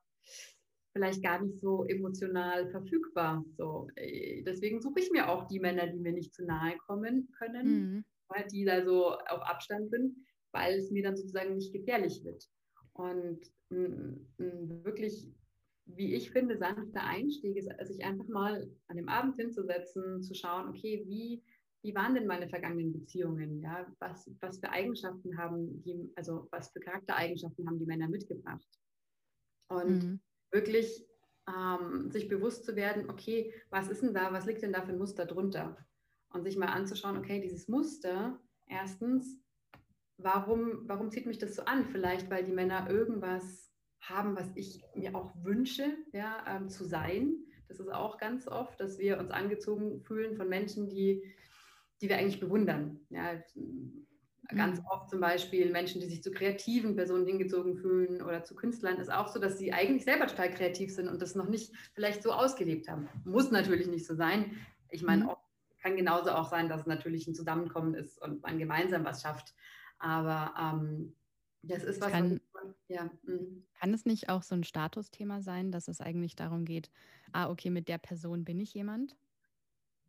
[0.94, 3.44] vielleicht gar nicht so emotional verfügbar.
[3.56, 7.30] So, äh, deswegen suche ich mir auch die Männer, die mir nicht zu nahe kommen
[7.32, 8.04] können, mhm.
[8.28, 10.16] weil die da so auf Abstand sind,
[10.52, 12.48] weil es mir dann sozusagen nicht gefährlich wird.
[12.92, 15.28] Und ein, ein wirklich,
[15.86, 20.68] wie ich finde, sanfter Einstieg ist, sich einfach mal an dem Abend hinzusetzen, zu schauen,
[20.68, 21.42] okay, wie,
[21.82, 23.60] wie waren denn meine vergangenen Beziehungen?
[23.60, 28.68] Ja, was, was für Eigenschaften haben die, also was für Charaktereigenschaften haben die Männer mitgebracht?
[29.68, 30.20] Und mhm
[30.54, 31.06] wirklich
[31.48, 34.92] ähm, sich bewusst zu werden, okay, was ist denn da, was liegt denn da für
[34.92, 35.76] ein Muster drunter?
[36.30, 39.38] Und sich mal anzuschauen, okay, dieses Muster, erstens,
[40.16, 41.84] warum, warum zieht mich das so an?
[41.84, 47.36] Vielleicht, weil die Männer irgendwas haben, was ich mir auch wünsche, ja, ähm, zu sein.
[47.68, 51.34] Das ist auch ganz oft, dass wir uns angezogen fühlen von Menschen, die,
[52.00, 53.00] die wir eigentlich bewundern.
[53.10, 53.42] Ja,
[54.48, 54.86] Ganz mhm.
[54.86, 59.10] oft zum Beispiel Menschen, die sich zu kreativen Personen hingezogen fühlen oder zu Künstlern, ist
[59.10, 62.32] auch so, dass sie eigentlich selber total kreativ sind und das noch nicht vielleicht so
[62.32, 63.08] ausgelebt haben.
[63.24, 64.56] Muss natürlich nicht so sein.
[64.90, 65.30] Ich meine, mhm.
[65.82, 69.54] kann genauso auch sein, dass es natürlich ein Zusammenkommen ist und man gemeinsam was schafft.
[69.98, 71.14] Aber ähm,
[71.62, 72.10] das ist was.
[72.10, 73.64] Kann, was, ja, mhm.
[73.80, 76.90] kann es nicht auch so ein Statusthema sein, dass es eigentlich darum geht,
[77.32, 79.16] ah, okay, mit der Person bin ich jemand?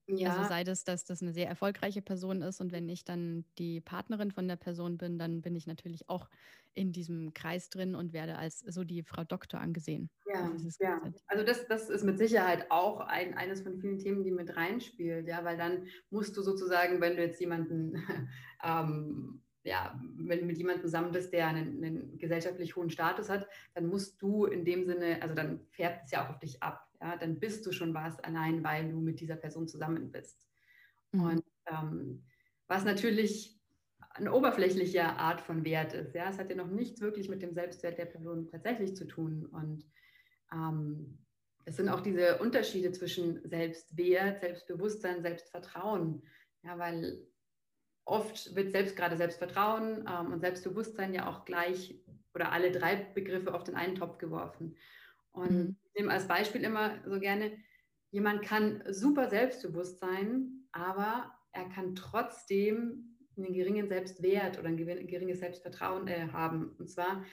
[0.07, 0.35] Also ja.
[0.35, 3.81] Also sei das, dass das eine sehr erfolgreiche Person ist und wenn ich dann die
[3.81, 6.29] Partnerin von der Person bin, dann bin ich natürlich auch
[6.75, 10.09] in diesem Kreis drin und werde als so die Frau Doktor angesehen.
[10.27, 11.01] Ja, also, ja.
[11.27, 15.27] also das, das ist mit Sicherheit auch ein, eines von vielen Themen, die mit reinspielt,
[15.27, 17.95] ja, weil dann musst du sozusagen, wenn du jetzt jemanden
[18.63, 23.47] ähm, ja, wenn du mit jemandem zusammen bist, der einen, einen, gesellschaftlich hohen Status hat,
[23.73, 26.84] dann musst du in dem Sinne, also dann fährt es ja auch auf dich ab
[27.05, 30.47] ja, dann bist du schon was allein, weil du mit dieser Person zusammen bist.
[31.11, 31.21] Mhm.
[31.21, 32.25] Und ähm,
[32.67, 33.59] was natürlich
[34.15, 36.15] eine oberflächliche Art von Wert ist.
[36.15, 39.45] Ja, es hat ja noch nichts wirklich mit dem Selbstwert der Person tatsächlich zu tun.
[39.45, 39.85] Und
[40.53, 41.19] ähm,
[41.65, 46.23] es sind auch diese Unterschiede zwischen Selbstwert, Selbstbewusstsein, Selbstvertrauen.
[46.63, 47.27] Ja, weil
[48.05, 51.99] oft wird selbst gerade Selbstvertrauen ähm, und Selbstbewusstsein ja auch gleich
[52.33, 54.75] oder alle drei Begriffe auf den einen Topf geworfen.
[55.35, 55.75] Und mhm.
[55.83, 57.51] ich nehme als Beispiel immer so gerne,
[58.11, 65.39] jemand kann super selbstbewusst sein, aber er kann trotzdem einen geringen Selbstwert oder ein geringes
[65.39, 66.75] Selbstvertrauen äh, haben.
[66.79, 67.25] Und zwar,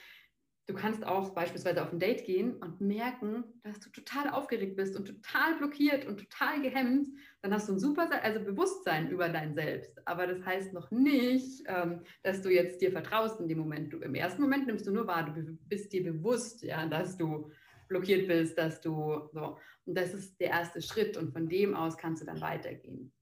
[0.67, 4.95] du kannst auch beispielsweise auf ein Date gehen und merken, dass du total aufgeregt bist
[4.97, 7.07] und total blockiert und total gehemmt.
[7.41, 10.05] Dann hast du ein super also Bewusstsein über dein Selbst.
[10.05, 13.93] Aber das heißt noch nicht, ähm, dass du jetzt dir vertraust in dem Moment.
[13.93, 17.51] Du, Im ersten Moment nimmst du nur wahr, du bist dir bewusst, ja, dass du
[17.93, 19.57] blockiert bist, dass du so.
[19.85, 23.13] Und das ist der erste Schritt und von dem aus kannst du dann weitergehen.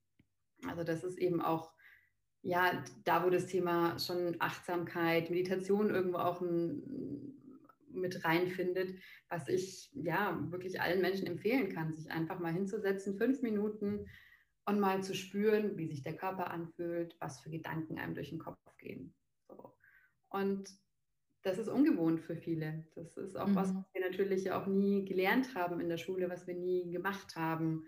[0.68, 1.74] Also das ist eben auch,
[2.42, 7.38] ja, da wo das Thema schon Achtsamkeit, Meditation irgendwo auch ein,
[7.90, 8.96] mit reinfindet,
[9.28, 14.08] was ich ja wirklich allen Menschen empfehlen kann, sich einfach mal hinzusetzen, fünf Minuten
[14.66, 18.40] und mal zu spüren, wie sich der Körper anfühlt, was für Gedanken einem durch den
[18.40, 19.14] Kopf gehen.
[19.50, 19.76] So.
[20.30, 20.70] Und
[21.44, 22.86] das ist ungewohnt für viele.
[22.96, 23.56] Das ist auch mhm.
[23.56, 27.36] was, was wir natürlich auch nie gelernt haben in der Schule, was wir nie gemacht
[27.36, 27.86] haben.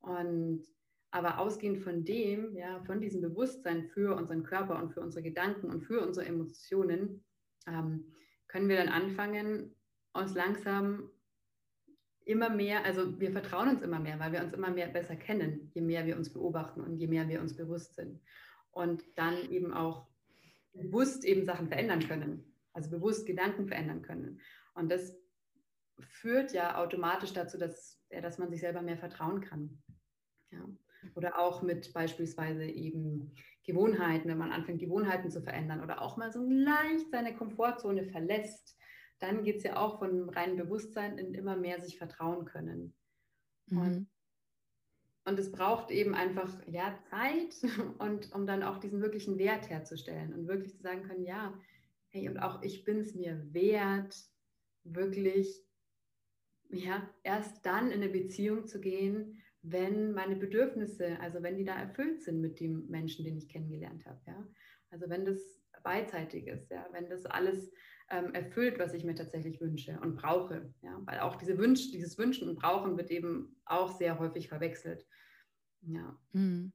[0.00, 0.62] Und
[1.10, 5.68] aber ausgehend von dem, ja, von diesem Bewusstsein für unseren Körper und für unsere Gedanken
[5.68, 7.22] und für unsere Emotionen,
[7.66, 8.12] ähm,
[8.48, 9.74] können wir dann anfangen,
[10.14, 11.10] uns langsam
[12.24, 15.70] immer mehr, also wir vertrauen uns immer mehr, weil wir uns immer mehr besser kennen,
[15.74, 18.20] je mehr wir uns beobachten und je mehr wir uns bewusst sind.
[18.70, 20.06] Und dann eben auch
[20.72, 24.40] bewusst eben Sachen verändern können also bewusst Gedanken verändern können.
[24.74, 25.16] Und das
[25.98, 29.82] führt ja automatisch dazu, dass, dass man sich selber mehr vertrauen kann.
[30.50, 30.66] Ja.
[31.14, 36.32] Oder auch mit beispielsweise eben Gewohnheiten, wenn man anfängt, Gewohnheiten zu verändern oder auch mal
[36.32, 38.76] so leicht seine Komfortzone verlässt,
[39.18, 42.94] dann geht es ja auch von reinem Bewusstsein in immer mehr sich vertrauen können.
[43.66, 43.78] Mhm.
[43.78, 44.06] Und,
[45.24, 47.54] und es braucht eben einfach ja, Zeit
[47.98, 51.54] und um dann auch diesen wirklichen Wert herzustellen und wirklich zu sagen können, ja,
[52.12, 54.16] hey, und auch ich bin es mir wert,
[54.84, 55.64] wirklich
[56.70, 61.78] ja, erst dann in eine Beziehung zu gehen, wenn meine Bedürfnisse, also wenn die da
[61.78, 64.20] erfüllt sind mit dem Menschen, den ich kennengelernt habe.
[64.26, 64.48] Ja?
[64.90, 65.40] Also wenn das
[65.82, 66.86] beidseitig ist, ja?
[66.92, 67.72] wenn das alles
[68.10, 70.74] ähm, erfüllt, was ich mir tatsächlich wünsche und brauche.
[70.82, 71.00] Ja?
[71.04, 75.06] Weil auch diese Wünsch, dieses Wünschen und Brauchen wird eben auch sehr häufig verwechselt.
[75.82, 76.18] Ja.
[76.32, 76.72] Mhm.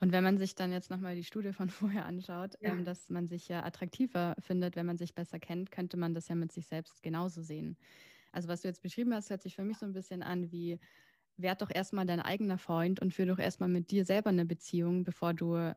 [0.00, 2.70] Und wenn man sich dann jetzt nochmal die Studie von vorher anschaut, ja.
[2.70, 6.28] ähm, dass man sich ja attraktiver findet, wenn man sich besser kennt, könnte man das
[6.28, 7.76] ja mit sich selbst genauso sehen.
[8.32, 10.80] Also was du jetzt beschrieben hast, hört sich für mich so ein bisschen an wie,
[11.36, 15.04] werd doch erstmal dein eigener Freund und führ doch erstmal mit dir selber eine Beziehung,
[15.04, 15.74] bevor du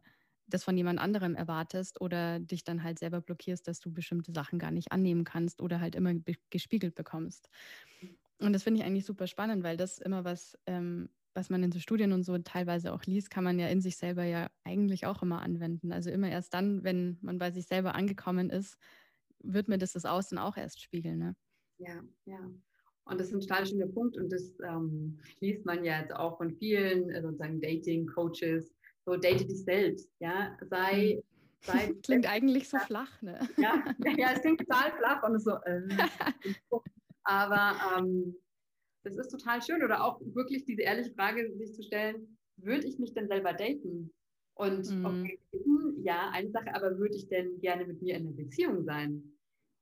[0.47, 4.59] das von jemand anderem erwartest oder dich dann halt selber blockierst, dass du bestimmte Sachen
[4.59, 6.13] gar nicht annehmen kannst oder halt immer
[6.49, 7.49] gespiegelt bekommst.
[8.39, 11.71] Und das finde ich eigentlich super spannend, weil das immer was, ähm, was man in
[11.71, 15.05] so Studien und so teilweise auch liest, kann man ja in sich selber ja eigentlich
[15.05, 15.91] auch immer anwenden.
[15.91, 18.77] Also immer erst dann, wenn man bei sich selber angekommen ist,
[19.39, 21.19] wird mir das das Außen auch erst spiegeln.
[21.19, 21.35] Ne?
[21.79, 22.51] Ja, ja.
[23.05, 26.37] Und das ist ein total schöner Punkt und das ähm, liest man ja jetzt auch
[26.37, 28.73] von vielen äh, sozusagen Dating-Coaches.
[29.05, 31.21] So date dich selbst, ja, sei.
[31.21, 31.23] Hm.
[31.61, 33.39] sei klingt eigentlich so flach, ne?
[33.57, 33.83] Ja,
[34.17, 35.51] ja, es klingt total flach und so.
[35.65, 35.81] Äh,
[37.25, 38.35] aber ähm,
[39.03, 42.99] das ist total schön oder auch wirklich diese ehrliche Frage sich zu stellen: Würde ich
[42.99, 44.13] mich denn selber daten?
[44.55, 45.05] Und mhm.
[45.05, 45.39] okay,
[46.03, 49.23] ja, eine Sache, aber würde ich denn gerne mit mir in einer Beziehung sein?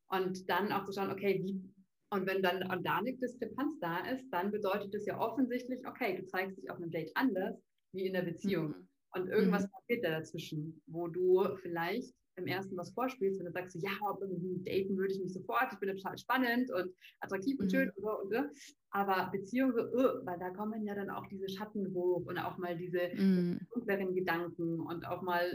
[0.10, 1.62] Und dann auch zu schauen, okay, wie,
[2.10, 6.18] und wenn dann und da eine Diskrepanz da ist, dann bedeutet es ja offensichtlich, okay,
[6.18, 7.58] du zeigst dich auf einem Date anders
[7.94, 8.70] wie in der Beziehung.
[8.70, 8.88] Mhm.
[9.14, 9.72] Und irgendwas mhm.
[9.72, 14.68] passiert da dazwischen, wo du vielleicht im ersten was vorspielst, wenn du sagst, ja, mit
[14.68, 18.04] daten würde ich mich sofort, ich bin total spannend und attraktiv und schön mhm.
[18.04, 18.52] und, und, und,
[18.92, 22.58] aber Beziehung so, uh, weil da kommen ja dann auch diese Schatten hoch und auch
[22.58, 23.60] mal diese mhm.
[23.74, 25.50] dunkleren Gedanken und auch mal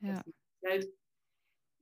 [0.00, 0.20] ja.
[0.64, 0.88] halt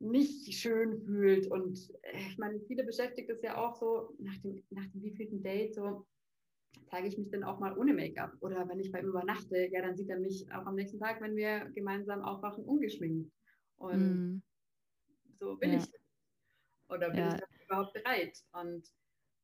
[0.00, 4.62] nicht schön fühlt und äh, ich meine, viele beschäftigt es ja auch so nach dem,
[4.70, 6.06] nach dem wievielten Date so,
[6.90, 9.80] zeige ich mich dann auch mal ohne Make-up oder wenn ich bei ihm übernachte, ja,
[9.80, 13.30] dann sieht er mich auch am nächsten Tag, wenn wir gemeinsam aufwachen, ungeschminkt.
[13.84, 14.42] Und mm.
[15.38, 15.78] so bin ja.
[15.78, 15.84] ich.
[16.88, 17.34] Oder bin ja.
[17.34, 18.44] ich dafür überhaupt bereit?
[18.52, 18.88] Und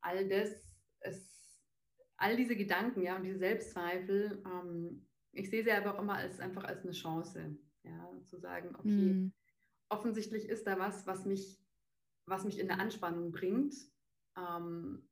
[0.01, 0.51] all das
[1.03, 1.61] ist,
[2.17, 6.41] all diese Gedanken, ja, und diese Selbstzweifel, ähm, ich sehe sie aber auch immer als
[6.41, 9.33] einfach als eine Chance, ja, zu sagen, okay, mm.
[9.89, 11.63] offensichtlich ist da was, was mich,
[12.27, 13.75] was mich in eine Anspannung bringt.
[14.37, 15.09] Ähm,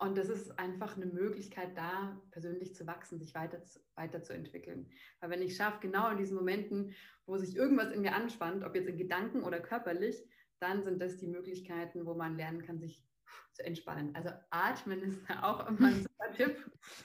[0.00, 3.60] und das ist einfach eine Möglichkeit, da persönlich zu wachsen, sich weiter,
[3.96, 4.90] weiterzuentwickeln.
[5.20, 6.94] Weil wenn ich schaffe, genau in diesen Momenten,
[7.26, 10.16] wo sich irgendwas in mir anspannt, ob jetzt in Gedanken oder körperlich,
[10.58, 13.04] dann sind das die Möglichkeiten, wo man lernen kann, sich
[13.52, 14.14] zu entspannen.
[14.14, 16.56] Also atmen ist auch immer ein super Tipp.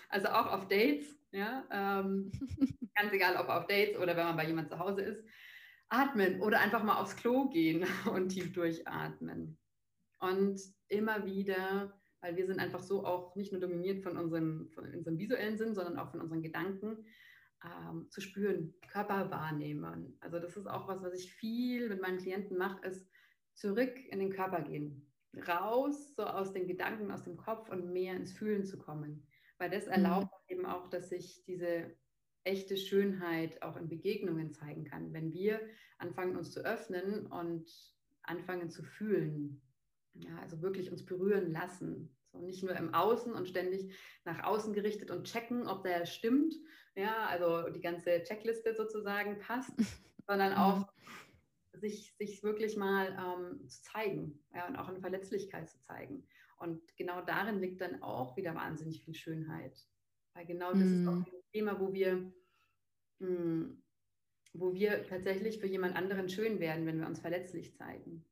[0.08, 2.32] Also auch auf Dates, ja, ähm,
[2.96, 5.24] ganz egal, ob auf Dates oder wenn man bei jemand zu Hause ist,
[5.90, 9.58] atmen oder einfach mal aufs Klo gehen und tief durchatmen.
[10.20, 14.86] Und immer wieder weil wir sind einfach so auch nicht nur dominiert von, unseren, von
[14.94, 17.06] unserem visuellen Sinn, sondern auch von unseren Gedanken,
[17.64, 20.18] ähm, zu spüren, Körper wahrnehmen.
[20.20, 23.08] Also das ist auch was, was ich viel mit meinen Klienten mache, ist
[23.54, 25.12] zurück in den Körper gehen,
[25.48, 29.26] raus so aus den Gedanken, aus dem Kopf und mehr ins Fühlen zu kommen.
[29.58, 30.56] Weil das erlaubt mhm.
[30.56, 31.96] eben auch, dass sich diese
[32.44, 35.14] echte Schönheit auch in Begegnungen zeigen kann.
[35.14, 35.60] Wenn wir
[35.98, 37.72] anfangen, uns zu öffnen und
[38.22, 39.62] anfangen zu fühlen,
[40.20, 42.16] ja, also wirklich uns berühren lassen.
[42.32, 46.54] So nicht nur im Außen und ständig nach außen gerichtet und checken, ob der stimmt,
[46.96, 49.74] ja, also die ganze Checkliste sozusagen passt,
[50.28, 50.58] sondern mhm.
[50.58, 50.88] auch
[51.74, 56.26] sich, sich wirklich mal ähm, zu zeigen ja, und auch eine Verletzlichkeit zu zeigen.
[56.58, 59.78] Und genau darin liegt dann auch wieder wahnsinnig viel Schönheit.
[60.34, 61.02] Weil genau das mm.
[61.02, 61.26] ist auch mhm.
[61.26, 62.32] ein Thema, wo wir,
[63.20, 63.84] mh, hm,
[64.54, 68.26] wo wir tatsächlich für jemand anderen schön werden, wenn wir uns verletzlich zeigen.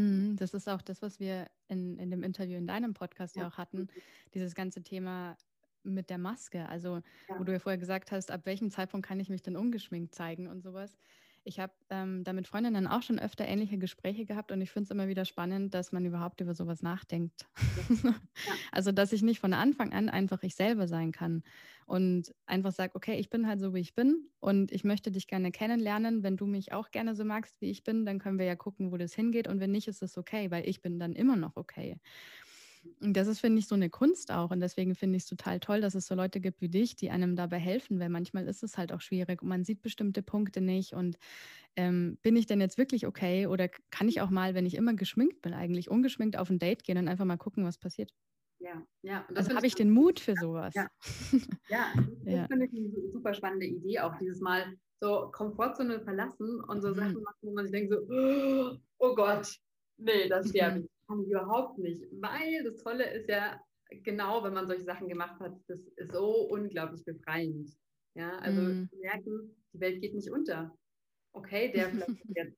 [0.00, 3.48] Mhm, das ist auch das, was wir in, in dem Interview in deinem Podcast ja,
[3.48, 3.88] auch hatten,
[4.34, 5.36] dieses ganze Thema
[5.82, 6.68] mit der Maske.
[6.68, 7.38] Also, ja.
[7.38, 10.46] wo du ja vorher gesagt hast, ab welchem Zeitpunkt kann ich mich denn ungeschminkt zeigen
[10.46, 10.96] und sowas.
[11.42, 14.84] Ich habe ähm, da mit Freundinnen auch schon öfter ähnliche Gespräche gehabt und ich finde
[14.84, 17.46] es immer wieder spannend, dass man überhaupt über sowas nachdenkt.
[18.04, 18.14] Ja.
[18.72, 21.42] also, dass ich nicht von Anfang an einfach ich selber sein kann
[21.90, 25.26] und einfach sage, okay, ich bin halt so, wie ich bin und ich möchte dich
[25.26, 26.22] gerne kennenlernen.
[26.22, 28.92] Wenn du mich auch gerne so magst, wie ich bin, dann können wir ja gucken,
[28.92, 31.56] wo das hingeht und wenn nicht, ist es okay, weil ich bin dann immer noch
[31.56, 31.98] okay.
[33.00, 34.50] Und das ist, finde ich, so eine Kunst auch.
[34.50, 37.10] Und deswegen finde ich es total toll, dass es so Leute gibt wie dich, die
[37.10, 40.60] einem dabei helfen, weil manchmal ist es halt auch schwierig und man sieht bestimmte Punkte
[40.60, 40.94] nicht.
[40.94, 41.18] Und
[41.76, 43.46] ähm, bin ich denn jetzt wirklich okay?
[43.46, 46.84] Oder kann ich auch mal, wenn ich immer geschminkt bin, eigentlich ungeschminkt auf ein Date
[46.84, 48.12] gehen und einfach mal gucken, was passiert?
[48.60, 49.24] Ja, ja.
[49.28, 50.74] Und also habe ich den Mut für sowas.
[50.76, 50.88] Ja,
[51.68, 51.94] ja.
[52.24, 52.46] das ja.
[52.46, 56.94] finde ich eine super spannende Idee, auch dieses Mal so Komfortzone verlassen und so mhm.
[56.94, 58.00] Sachen machen, wo man sich denkt so,
[58.98, 59.56] oh Gott,
[59.96, 63.60] nee, das sterbe ich kann ich überhaupt nicht, weil das Tolle ist ja,
[64.04, 67.76] genau, wenn man solche Sachen gemacht hat, das ist so unglaublich befreiend.
[68.14, 68.88] Ja, also mm.
[69.00, 70.76] merken, die Welt geht nicht unter.
[71.32, 72.52] Okay, der vielleicht, der,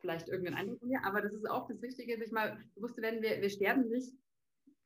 [0.00, 3.02] vielleicht irgendein anderer von mir, aber das ist auch das Wichtige, sich mal bewusst zu
[3.02, 4.12] werden, wir, wir sterben nicht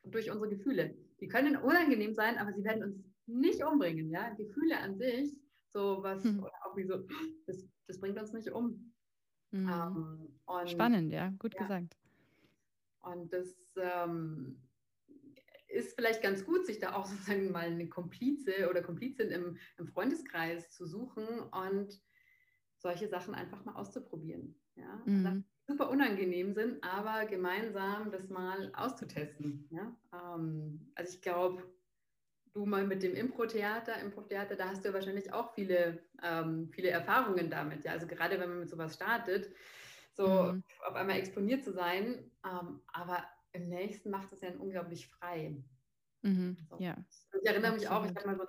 [0.04, 0.96] durch unsere Gefühle.
[1.20, 4.10] Die können unangenehm sein, aber sie werden uns nicht umbringen.
[4.10, 4.30] Ja?
[4.30, 5.36] Gefühle an sich,
[5.68, 6.40] so was, hm.
[6.40, 7.06] oder auch wie so,
[7.46, 8.92] das, das bringt uns nicht um.
[9.50, 9.68] Mhm.
[9.68, 11.62] Um, und, Spannend, ja, gut ja.
[11.62, 11.96] gesagt.
[13.00, 14.60] Und das, ähm,
[15.68, 19.86] ist vielleicht ganz gut, sich da auch sozusagen mal eine Komplize oder Komplizin im, im
[19.86, 22.00] Freundeskreis zu suchen und
[22.78, 24.54] solche Sachen einfach mal auszuprobieren.
[24.76, 25.02] Ja?
[25.04, 25.44] Mhm.
[25.68, 29.68] Super unangenehm sind, aber gemeinsam das mal auszutesten.
[29.70, 29.94] Ja?
[30.12, 31.62] Ähm, also ich glaube,
[32.54, 36.88] du mal mit dem Impro-Theater, Impro-Theater, da hast du ja wahrscheinlich auch viele, ähm, viele
[36.88, 37.84] Erfahrungen damit.
[37.84, 37.92] Ja?
[37.92, 39.54] Also gerade wenn man mit sowas startet,
[40.14, 40.64] so mhm.
[40.86, 45.62] auf einmal exponiert zu sein, ähm, aber im nächsten macht es ja unglaublich frei.
[46.22, 46.56] Mhm.
[46.70, 46.78] So.
[46.80, 46.96] Ja.
[47.40, 48.46] Ich erinnere mich auch, ich habe mal so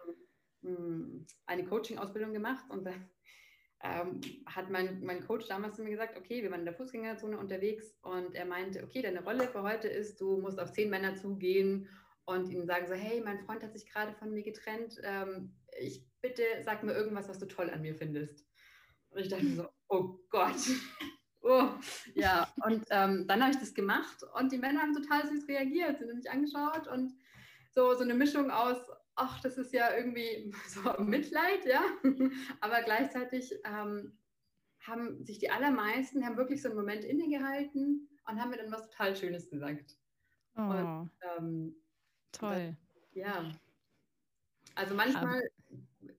[0.63, 2.93] eine, hm, eine Coaching-Ausbildung gemacht und da
[3.81, 7.37] ähm, hat mein, mein Coach damals zu mir gesagt, okay, wir waren in der Fußgängerzone
[7.37, 11.15] unterwegs und er meinte, okay, deine Rolle für heute ist, du musst auf zehn Männer
[11.15, 11.87] zugehen
[12.25, 16.05] und ihnen sagen so, hey, mein Freund hat sich gerade von mir getrennt, ähm, ich
[16.21, 18.45] bitte sag mir irgendwas, was du toll an mir findest.
[19.11, 20.55] Und ich dachte so, oh Gott.
[21.41, 21.69] Oh,
[22.15, 25.97] ja, und ähm, dann habe ich das gemacht und die Männer haben total süß reagiert,
[25.97, 27.13] sind mich angeschaut und
[27.71, 28.77] so, so eine Mischung aus,
[29.19, 31.83] ach, das ist ja irgendwie so Mitleid, ja,
[32.61, 34.17] aber gleichzeitig ähm,
[34.79, 38.89] haben sich die allermeisten, haben wirklich so einen Moment innegehalten und haben mir dann was
[38.89, 39.97] total Schönes gesagt.
[40.55, 41.75] Oh, und, ähm,
[42.31, 42.75] toll.
[42.95, 43.51] Das, ja,
[44.75, 45.59] also manchmal aber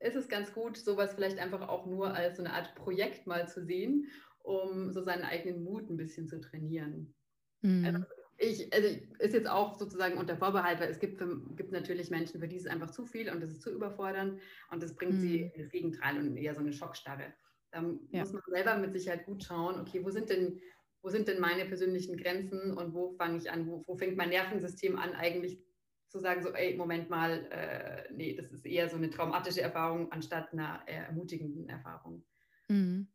[0.01, 3.49] ist es ganz gut, sowas vielleicht einfach auch nur als so eine Art Projekt mal
[3.49, 4.11] zu sehen,
[4.43, 7.15] um so seinen eigenen Mut ein bisschen zu trainieren.
[7.63, 7.85] Mhm.
[7.85, 8.05] Also
[8.41, 12.41] ich, also ist jetzt auch sozusagen unter Vorbehalt, weil es gibt, für, gibt natürlich Menschen,
[12.41, 15.15] für die ist es einfach zu viel und das ist zu überfordernd und das bringt
[15.15, 15.21] mhm.
[15.21, 17.35] sie ins Gegenteil und eher so eine Schockstarre.
[17.71, 18.21] Da ja.
[18.21, 20.59] muss man selber mit Sicherheit gut schauen, okay, wo sind denn,
[21.03, 24.31] wo sind denn meine persönlichen Grenzen und wo fange ich an, wo, wo fängt mein
[24.31, 25.63] Nervensystem an, eigentlich
[26.09, 30.11] zu sagen, so, ey, Moment mal, äh, nee, das ist eher so eine traumatische Erfahrung
[30.13, 32.25] anstatt einer ermutigenden Erfahrung.
[32.69, 33.07] Mhm.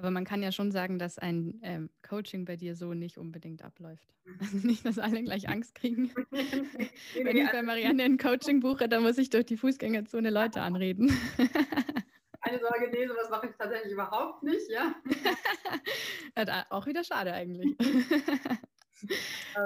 [0.00, 3.60] Aber man kann ja schon sagen, dass ein ähm, Coaching bei dir so nicht unbedingt
[3.60, 4.08] abläuft.
[4.38, 6.10] Also nicht, dass alle gleich Angst kriegen.
[6.30, 11.12] Wenn ich bei Marianne ein Coaching buche, dann muss ich durch die Fußgängerzone Leute anreden.
[12.40, 14.94] Eine Sorge, nee, sowas mache ich tatsächlich überhaupt nicht, ja.
[16.70, 17.76] auch wieder schade eigentlich.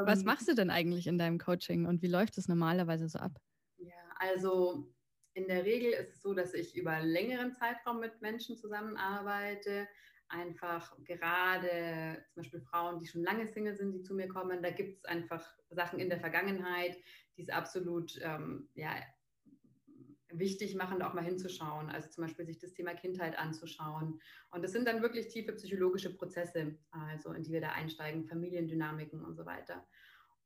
[0.05, 0.27] Was ähm.
[0.27, 3.39] machst du denn eigentlich in deinem Coaching und wie läuft es normalerweise so ab?
[3.77, 4.93] Ja, also
[5.35, 9.87] in der Regel ist es so, dass ich über längeren Zeitraum mit Menschen zusammenarbeite
[10.29, 14.71] einfach gerade zum Beispiel Frauen, die schon lange Single sind, die zu mir kommen, da
[14.71, 16.97] gibt es einfach Sachen in der Vergangenheit,
[17.37, 18.95] die es absolut ähm, ja,
[20.39, 21.91] wichtig machen, auch mal hinzuschauen.
[21.91, 24.21] Also zum Beispiel sich das Thema Kindheit anzuschauen.
[24.51, 29.25] Und das sind dann wirklich tiefe psychologische Prozesse, also in die wir da einsteigen, Familiendynamiken
[29.25, 29.87] und so weiter.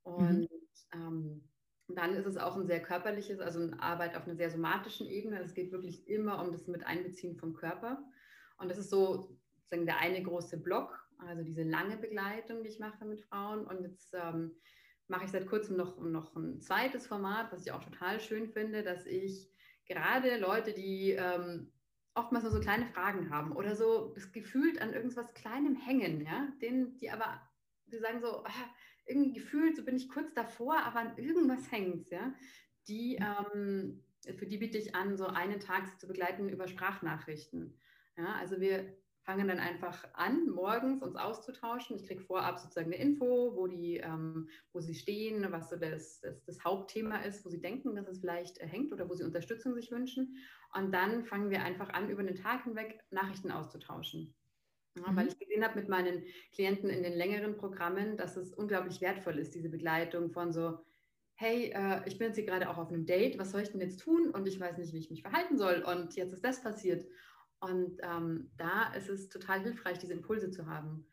[0.02, 0.48] Und mhm.
[0.92, 1.48] ähm,
[1.88, 5.40] dann ist es auch ein sehr körperliches, also eine Arbeit auf einer sehr somatischen Ebene.
[5.40, 8.02] Es geht wirklich immer um das Miteinbeziehen vom Körper.
[8.58, 9.37] Und das ist so
[9.68, 13.66] sozusagen der eine große Block, also diese lange Begleitung, die ich mache mit Frauen.
[13.66, 14.52] Und jetzt ähm,
[15.08, 18.82] mache ich seit kurzem noch, noch ein zweites Format, was ich auch total schön finde,
[18.82, 19.50] dass ich
[19.86, 21.70] gerade Leute, die ähm,
[22.14, 26.48] oftmals nur so kleine Fragen haben oder so das gefühlt an irgendwas Kleinem hängen, ja,
[26.62, 27.40] denen, die aber,
[27.86, 28.74] die sagen so, ah,
[29.06, 32.34] irgendwie gefühlt, so bin ich kurz davor, aber an irgendwas hängt ja,
[32.86, 34.02] die, ähm,
[34.36, 37.78] für die biete ich an, so einen Tag zu begleiten über Sprachnachrichten.
[38.16, 38.98] Ja, also wir
[39.28, 41.96] fangen dann einfach an, morgens uns auszutauschen.
[41.96, 46.22] Ich kriege vorab sozusagen eine Info, wo, die, ähm, wo sie stehen, was so das,
[46.22, 49.24] das, das, Hauptthema ist, wo sie denken, dass es vielleicht äh, hängt oder wo sie
[49.24, 50.38] Unterstützung sich wünschen.
[50.72, 54.34] Und dann fangen wir einfach an, über den Tag hinweg Nachrichten auszutauschen.
[54.96, 55.16] Ja, mhm.
[55.16, 56.22] Weil ich gesehen habe mit meinen
[56.54, 60.78] Klienten in den längeren Programmen, dass es unglaublich wertvoll ist, diese Begleitung von so,
[61.34, 63.82] hey, äh, ich bin jetzt hier gerade auch auf einem Date, was soll ich denn
[63.82, 64.30] jetzt tun?
[64.30, 65.84] Und ich weiß nicht, wie ich mich verhalten soll.
[65.86, 67.04] Und jetzt ist das passiert.
[67.60, 71.06] Und ähm, da ist es total hilfreich, diese Impulse zu haben.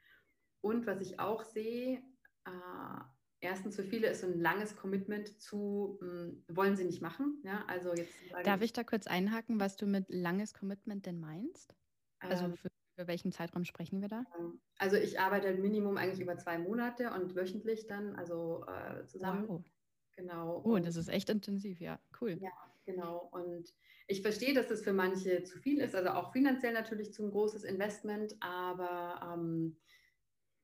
[0.62, 2.02] Und was ich auch sehe,
[2.46, 3.00] äh,
[3.40, 7.42] erstens für viele ist so ein langes Commitment zu, mh, hm, wollen sie nicht machen.
[7.44, 11.76] Ja, also jetzt Darf ich da kurz einhaken, was du mit langes Commitment denn meinst?
[12.20, 14.26] Also ähm, für, für, welchen Zeitraum sprechen wir da?
[14.38, 19.06] Ähm, also ich arbeite halt Minimum eigentlich über zwei Monate und wöchentlich dann, also äh,
[19.08, 19.48] zusammen.
[19.48, 19.64] Wow.
[20.16, 20.62] Genau.
[20.64, 22.38] Oh, und das ist echt intensiv, ja, cool.
[22.42, 22.52] Ja,
[22.86, 23.30] genau.
[23.32, 23.74] Und
[24.08, 27.32] ich verstehe, dass das für manche zu viel ist, also auch finanziell natürlich zu ein
[27.32, 29.78] großes Investment, aber ähm,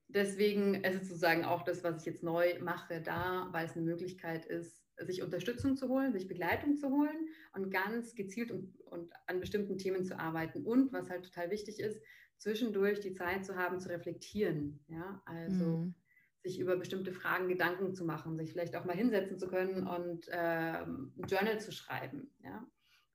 [0.07, 3.85] deswegen ist es sozusagen auch das, was ich jetzt neu mache, da, weil es eine
[3.85, 9.11] Möglichkeit ist, sich Unterstützung zu holen, sich Begleitung zu holen und ganz gezielt und, und
[9.25, 10.63] an bestimmten Themen zu arbeiten.
[10.63, 11.99] Und was halt total wichtig ist,
[12.37, 14.83] zwischendurch die Zeit zu haben, zu reflektieren.
[14.87, 15.95] Ja, also mhm.
[16.43, 20.27] Sich über bestimmte Fragen Gedanken zu machen, sich vielleicht auch mal hinsetzen zu können und
[20.29, 22.33] äh, ein Journal zu schreiben.
[22.43, 22.65] Ja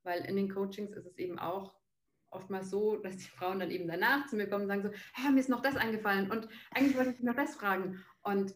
[0.07, 1.75] weil in den Coachings ist es eben auch
[2.31, 5.31] oftmals so, dass die Frauen dann eben danach zu mir kommen und sagen so, hey,
[5.33, 8.03] mir ist noch das eingefallen und eigentlich wollte ich noch das fragen.
[8.23, 8.55] Und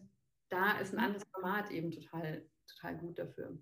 [0.48, 3.58] da ist ein anderes Format eben total, total gut dafür.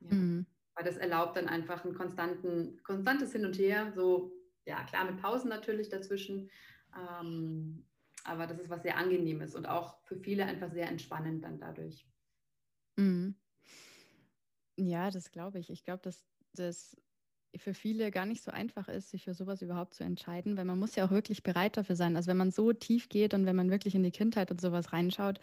[0.00, 0.14] Ja.
[0.14, 0.46] Mhm.
[0.74, 4.32] Weil das erlaubt dann einfach ein konstanten, konstantes Hin und Her, so,
[4.64, 6.50] ja, klar, mit Pausen natürlich dazwischen.
[6.96, 7.86] Ähm,
[8.24, 12.06] aber das ist was sehr Angenehmes und auch für viele einfach sehr entspannend dann dadurch.
[12.98, 13.34] Mhm.
[14.78, 15.70] Ja, das glaube ich.
[15.70, 16.96] Ich glaube, dass das
[17.56, 20.78] für viele gar nicht so einfach ist, sich für sowas überhaupt zu entscheiden, weil man
[20.78, 22.16] muss ja auch wirklich bereit dafür sein.
[22.16, 24.92] Also wenn man so tief geht und wenn man wirklich in die Kindheit und sowas
[24.92, 25.38] reinschaut,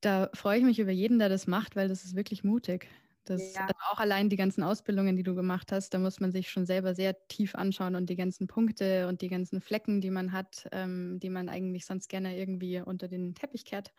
[0.00, 2.88] da freue ich mich über jeden, der das macht, weil das ist wirklich mutig.
[3.30, 3.62] Das ja.
[3.62, 6.66] also auch allein die ganzen Ausbildungen, die du gemacht hast, da muss man sich schon
[6.66, 10.66] selber sehr tief anschauen und die ganzen Punkte und die ganzen Flecken, die man hat,
[10.72, 13.92] ähm, die man eigentlich sonst gerne irgendwie unter den Teppich kehrt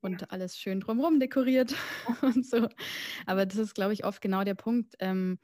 [0.00, 0.28] und ja.
[0.30, 1.74] alles schön drumherum dekoriert
[2.22, 2.68] und so.
[3.26, 4.94] Aber das ist, glaube ich, oft genau der Punkt.
[5.00, 5.38] Ähm,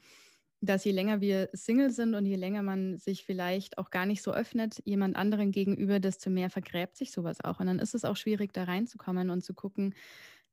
[0.64, 4.22] dass je länger wir Single sind und je länger man sich vielleicht auch gar nicht
[4.22, 7.60] so öffnet, jemand anderen gegenüber, desto mehr vergräbt sich sowas auch.
[7.60, 9.94] Und dann ist es auch schwierig, da reinzukommen und zu gucken,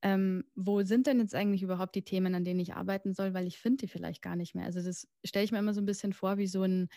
[0.02, 3.48] ähm, wo sind denn jetzt eigentlich überhaupt die Themen, an denen ich arbeiten soll, weil
[3.48, 4.66] ich finde die vielleicht gar nicht mehr.
[4.66, 6.90] Also das stelle ich mir immer so ein bisschen vor wie so ein,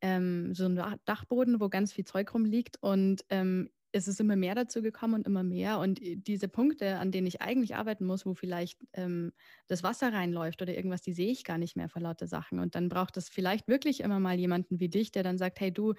[0.00, 4.56] ähm, so ein Dachboden, wo ganz viel Zeug rumliegt und ähm, es ist immer mehr
[4.56, 5.78] dazu gekommen und immer mehr.
[5.78, 9.32] Und äh, diese Punkte, an denen ich eigentlich arbeiten muss, wo vielleicht ähm,
[9.68, 12.58] das Wasser reinläuft oder irgendwas, die sehe ich gar nicht mehr vor lauter Sachen.
[12.58, 15.72] Und dann braucht es vielleicht wirklich immer mal jemanden wie dich, der dann sagt, hey
[15.72, 15.94] du,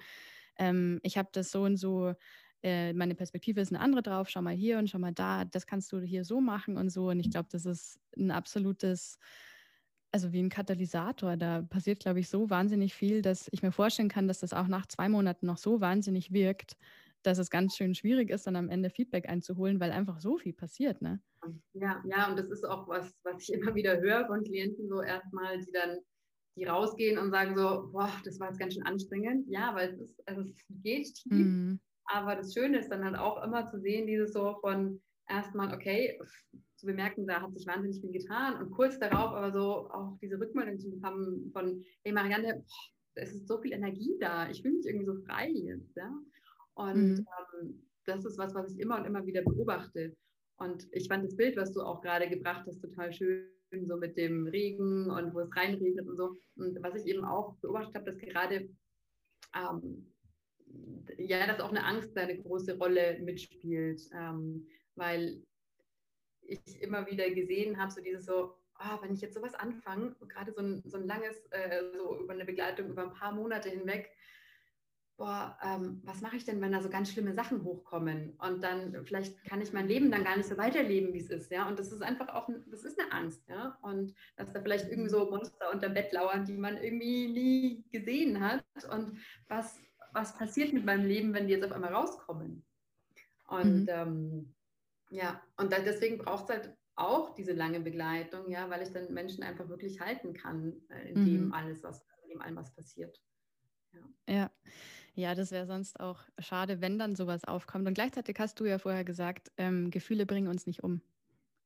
[0.58, 2.14] ähm, ich habe das so und so,
[2.66, 5.66] äh, meine Perspektive ist eine andere drauf, schau mal hier und schau mal da, das
[5.66, 7.10] kannst du hier so machen und so.
[7.10, 9.18] Und ich glaube, das ist ein absolutes,
[10.10, 11.36] also wie ein Katalysator.
[11.36, 14.66] Da passiert, glaube ich, so wahnsinnig viel, dass ich mir vorstellen kann, dass das auch
[14.66, 16.76] nach zwei Monaten noch so wahnsinnig wirkt
[17.26, 20.52] dass es ganz schön schwierig ist, dann am Ende Feedback einzuholen, weil einfach so viel
[20.52, 21.20] passiert, ne?
[21.74, 25.02] Ja, ja, und das ist auch was, was ich immer wieder höre von Klienten, so
[25.02, 25.98] erstmal, die dann,
[26.56, 29.46] die rausgehen und sagen so, boah, das war jetzt ganz schön anstrengend.
[29.48, 31.32] Ja, weil es ist, also es geht tief.
[31.32, 31.80] Mhm.
[32.06, 36.18] Aber das Schöne ist dann halt auch immer zu sehen, dieses so von erstmal, okay,
[36.76, 40.38] zu bemerken, da hat sich wahnsinnig viel getan und kurz darauf aber so auch diese
[40.38, 42.64] Rückmeldung zu bekommen von, hey Marianne,
[43.14, 46.12] es ist so viel Energie da, ich fühle mich irgendwie so frei jetzt, ja.
[46.74, 47.26] Und mhm.
[47.62, 50.14] ähm, das ist was, was ich immer und immer wieder beobachte.
[50.58, 53.48] Und ich fand das Bild, was du auch gerade gebracht hast, total schön,
[53.86, 56.36] so mit dem Regen und wo es reinregnet und so.
[56.56, 58.68] Und was ich eben auch beobachtet habe, dass gerade
[59.54, 60.06] ähm,
[61.18, 65.42] ja, dass auch eine Angst eine große Rolle mitspielt, ähm, weil
[66.42, 70.52] ich immer wieder gesehen habe, so dieses so, oh, wenn ich jetzt sowas anfange, gerade
[70.52, 74.10] so ein, so ein langes, äh, so über eine Begleitung über ein paar Monate hinweg,
[75.16, 78.34] boah, ähm, was mache ich denn, wenn da so ganz schlimme Sachen hochkommen?
[78.38, 81.50] Und dann vielleicht kann ich mein Leben dann gar nicht so weiterleben, wie es ist,
[81.50, 81.66] ja.
[81.68, 83.78] Und das ist einfach auch, das ist eine Angst, ja.
[83.82, 88.40] Und dass da vielleicht irgendwie so Monster unter Bett lauern, die man irgendwie nie gesehen
[88.40, 88.64] hat.
[88.92, 89.18] Und
[89.48, 89.80] was,
[90.16, 92.64] was passiert mit meinem Leben, wenn die jetzt auf einmal rauskommen?
[93.48, 93.88] Und mhm.
[93.88, 94.54] ähm,
[95.10, 99.12] ja, und da, deswegen braucht es halt auch diese lange Begleitung, ja, weil ich dann
[99.12, 101.26] Menschen einfach wirklich halten kann, äh, in mhm.
[101.26, 103.20] dem alles, was, in dem allem was passiert.
[103.92, 104.34] Ja.
[104.34, 104.50] ja.
[105.14, 107.86] Ja, das wäre sonst auch schade, wenn dann sowas aufkommt.
[107.88, 111.00] Und gleichzeitig hast du ja vorher gesagt, ähm, Gefühle bringen uns nicht um.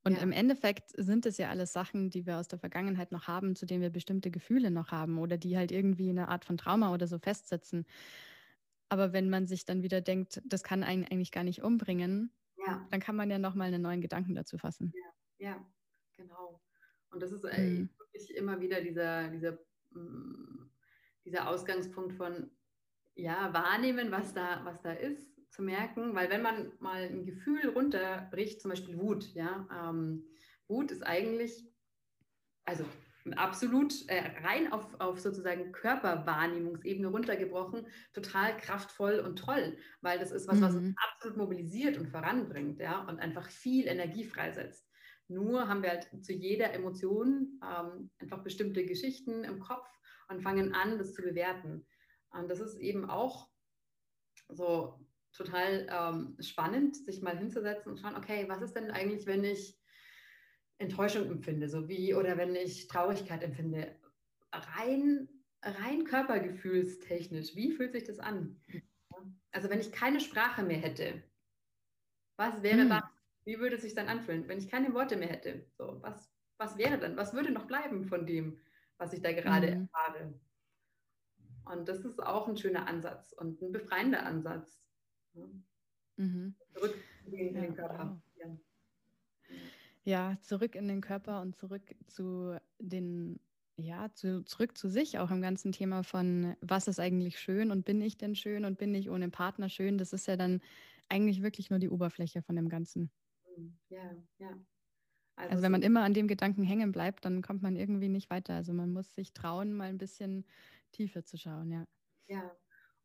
[0.05, 0.23] Und ja.
[0.23, 3.67] im Endeffekt sind es ja alles Sachen, die wir aus der Vergangenheit noch haben, zu
[3.67, 7.09] denen wir bestimmte Gefühle noch haben oder die halt irgendwie eine Art von Trauma oder
[7.09, 7.85] so festsitzen.
[8.91, 12.33] Aber wenn man sich dann wieder denkt, das kann einen eigentlich gar nicht umbringen,
[12.67, 12.87] ja.
[12.91, 14.93] dann kann man ja nochmal einen neuen Gedanken dazu fassen.
[15.39, 15.73] Ja, ja
[16.17, 16.61] genau.
[17.11, 17.91] Und das ist äh, mhm.
[17.99, 19.59] wirklich immer wieder dieser, dieser,
[19.91, 20.71] mm,
[21.25, 22.51] dieser Ausgangspunkt von,
[23.15, 27.69] ja, wahrnehmen, was da, was da ist, zu merken, weil wenn man mal ein Gefühl
[27.69, 30.25] runterbricht, zum Beispiel Wut, ja, ähm,
[30.69, 31.65] Wut ist eigentlich,
[32.65, 32.85] also
[33.35, 40.49] absolut äh, rein auf, auf sozusagen Körperwahrnehmungsebene runtergebrochen, total kraftvoll und toll, weil das ist
[40.49, 40.63] was, mhm.
[40.63, 44.87] was uns absolut mobilisiert und voranbringt, ja, und einfach viel Energie freisetzt.
[45.29, 49.89] Nur haben wir halt zu jeder Emotion ähm, einfach bestimmte Geschichten im Kopf
[50.29, 51.87] und fangen an, das zu bewerten.
[52.33, 53.49] Und das ist eben auch
[54.49, 54.99] so
[55.33, 59.80] total ähm, spannend, sich mal hinzusetzen und schauen, okay, was ist denn eigentlich, wenn ich
[60.81, 63.95] Enttäuschung empfinde, so wie, oder wenn ich Traurigkeit empfinde,
[64.51, 65.29] rein,
[65.63, 68.61] rein körpergefühlstechnisch, wie fühlt sich das an?
[69.53, 71.23] Also wenn ich keine Sprache mehr hätte,
[72.37, 72.89] was wäre hm.
[72.89, 73.03] das?
[73.45, 75.67] Wie würde es sich dann anfühlen, wenn ich keine Worte mehr hätte?
[75.77, 77.17] So, was, was wäre dann?
[77.17, 78.59] Was würde noch bleiben von dem,
[78.97, 79.83] was ich da gerade hm.
[79.83, 80.41] erfahre?
[81.67, 84.83] Und das ist auch ein schöner Ansatz und ein befreiender Ansatz.
[86.17, 86.55] Mhm.
[86.73, 88.21] Zurück in den Körper.
[88.37, 88.47] Ja.
[90.11, 93.39] Ja, zurück in den Körper und zurück zu den,
[93.77, 97.85] ja, zu, zurück zu sich, auch im ganzen Thema von, was ist eigentlich schön und
[97.85, 99.99] bin ich denn schön und bin ich ohne Partner schön?
[99.99, 100.61] Das ist ja dann
[101.09, 103.13] eigentlich wirklich nur die Oberfläche von dem Ganzen.
[103.89, 104.51] Ja, ja.
[105.37, 108.31] Also, also wenn man immer an dem Gedanken hängen bleibt, dann kommt man irgendwie nicht
[108.31, 108.55] weiter.
[108.55, 110.45] Also man muss sich trauen, mal ein bisschen
[110.91, 111.87] tiefer zu schauen, ja.
[112.27, 112.51] Ja,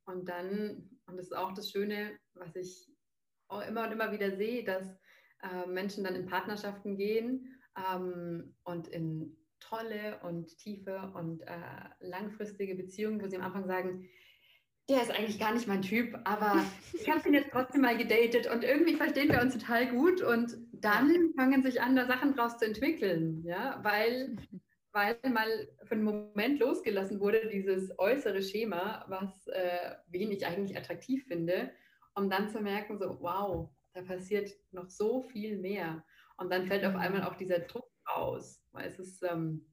[0.06, 2.91] und dann, und das ist auch das Schöne, was ich
[3.47, 4.97] auch immer und immer wieder sehe, dass
[5.41, 11.55] äh, Menschen dann in Partnerschaften gehen ähm, und in tolle und tiefe und äh,
[11.99, 14.07] langfristige Beziehungen, wo sie am Anfang sagen,
[14.88, 16.63] der ist eigentlich gar nicht mein Typ, aber
[16.93, 20.55] ich habe ihn jetzt trotzdem mal gedatet und irgendwie verstehen wir uns total gut und
[20.73, 24.36] dann fangen sich an, da Sachen draus zu entwickeln, ja, weil,
[24.91, 25.47] weil mal
[25.83, 31.71] für einen Moment losgelassen wurde, dieses äußere Schema, was äh, wen ich eigentlich attraktiv finde,
[32.13, 36.03] um dann zu merken, so, wow, da passiert noch so viel mehr.
[36.37, 39.65] Und dann fällt auf einmal auch dieser Druck raus, weil es ist, ähm,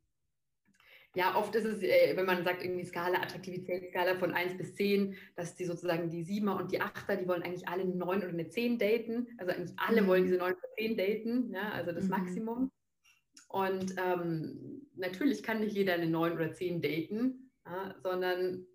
[1.14, 5.16] ja, oft ist es, äh, wenn man sagt, irgendwie Skala, Attraktivitätsskala von 1 bis 10,
[5.34, 8.28] dass die sozusagen die 7er und die 8er, die wollen eigentlich alle eine 9 oder
[8.28, 9.26] eine 10 daten.
[9.38, 10.06] Also eigentlich alle mhm.
[10.06, 12.10] wollen diese 9 oder 10 daten, ja, also das mhm.
[12.10, 12.70] Maximum.
[13.48, 18.66] Und ähm, natürlich kann nicht jeder eine 9 oder 10 daten, ja, sondern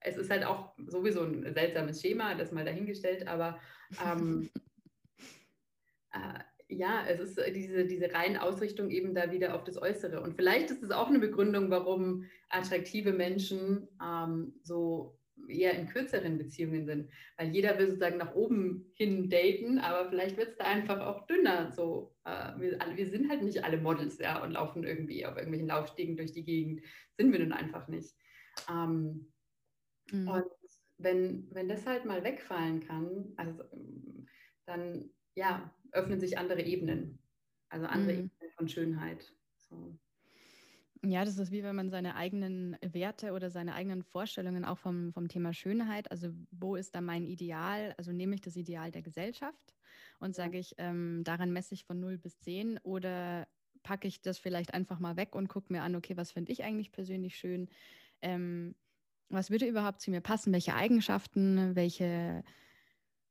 [0.00, 3.58] es ist halt auch sowieso ein seltsames Schema, das mal dahingestellt, aber
[4.04, 4.50] ähm,
[6.12, 10.20] äh, ja, es ist diese, diese reine Ausrichtung eben da wieder auf das Äußere.
[10.20, 16.38] Und vielleicht ist es auch eine Begründung, warum attraktive Menschen ähm, so eher in kürzeren
[16.38, 17.10] Beziehungen sind.
[17.36, 21.26] Weil jeder will sozusagen nach oben hin daten, aber vielleicht wird es da einfach auch
[21.26, 21.72] dünner.
[21.72, 25.68] So, äh, wir, wir sind halt nicht alle Models, ja, und laufen irgendwie auf irgendwelchen
[25.68, 26.82] Laufstegen durch die Gegend.
[27.16, 28.14] Sind wir nun einfach nicht.
[28.70, 29.32] Ähm,
[30.12, 30.28] mhm.
[30.28, 30.44] Und
[30.98, 33.64] wenn, wenn das halt mal wegfallen kann, also
[34.66, 37.18] dann ja, öffnen sich andere Ebenen.
[37.68, 38.24] Also andere mhm.
[38.24, 39.32] Ebenen von Schönheit.
[39.56, 39.98] So.
[41.02, 45.12] Ja, das ist wie wenn man seine eigenen Werte oder seine eigenen Vorstellungen auch vom,
[45.12, 47.94] vom Thema Schönheit, also wo ist da mein Ideal?
[47.96, 49.74] Also nehme ich das Ideal der Gesellschaft
[50.18, 53.48] und sage ich, ähm, daran messe ich von 0 bis 10 oder
[53.82, 56.64] packe ich das vielleicht einfach mal weg und gucke mir an, okay, was finde ich
[56.64, 57.70] eigentlich persönlich schön?
[58.20, 58.74] Ähm,
[59.30, 60.52] was würde überhaupt zu mir passen?
[60.52, 62.42] Welche Eigenschaften, welche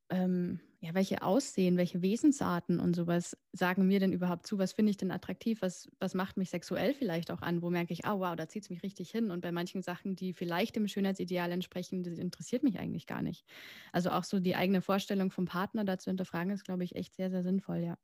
[0.09, 4.57] ähm, ja, welche Aussehen, welche Wesensarten und sowas sagen mir denn überhaupt zu?
[4.57, 5.61] Was finde ich denn attraktiv?
[5.61, 7.61] Was, was macht mich sexuell vielleicht auch an?
[7.61, 9.29] Wo merke ich, oh wow, da zieht es mich richtig hin.
[9.29, 13.45] Und bei manchen Sachen, die vielleicht dem Schönheitsideal entsprechen, das interessiert mich eigentlich gar nicht.
[13.91, 17.29] Also auch so die eigene Vorstellung vom Partner dazu hinterfragen, ist, glaube ich, echt sehr,
[17.29, 17.97] sehr sinnvoll, ja.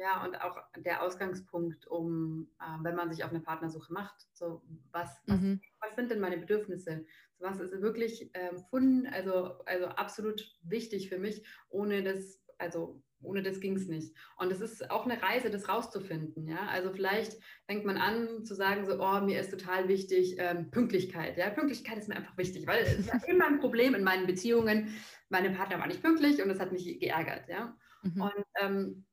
[0.00, 4.62] Ja, und auch der Ausgangspunkt, um, äh, wenn man sich auf eine Partnersuche macht, so
[4.92, 5.60] was, was, mhm.
[5.80, 7.04] was sind denn meine Bedürfnisse?
[7.38, 13.02] So, was ist wirklich ähm, fun, also, also absolut wichtig für mich, ohne das, also
[13.20, 14.16] ohne das ging es nicht.
[14.38, 16.48] Und es ist auch eine Reise, das rauszufinden.
[16.48, 16.66] Ja?
[16.68, 17.36] Also vielleicht
[17.66, 21.36] fängt man an zu sagen, so, oh, mir ist total wichtig ähm, Pünktlichkeit.
[21.36, 21.50] Ja?
[21.50, 24.94] Pünktlichkeit ist mir einfach wichtig, weil es ist immer ein Problem in meinen Beziehungen.
[25.28, 27.46] Meine Partner war nicht pünktlich und das hat mich geärgert.
[27.50, 27.76] Ja?
[28.02, 28.22] Mhm.
[28.22, 29.04] Und ähm,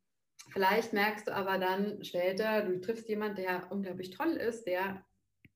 [0.50, 5.04] Vielleicht merkst du aber dann später, du triffst jemanden, der unglaublich toll ist, der,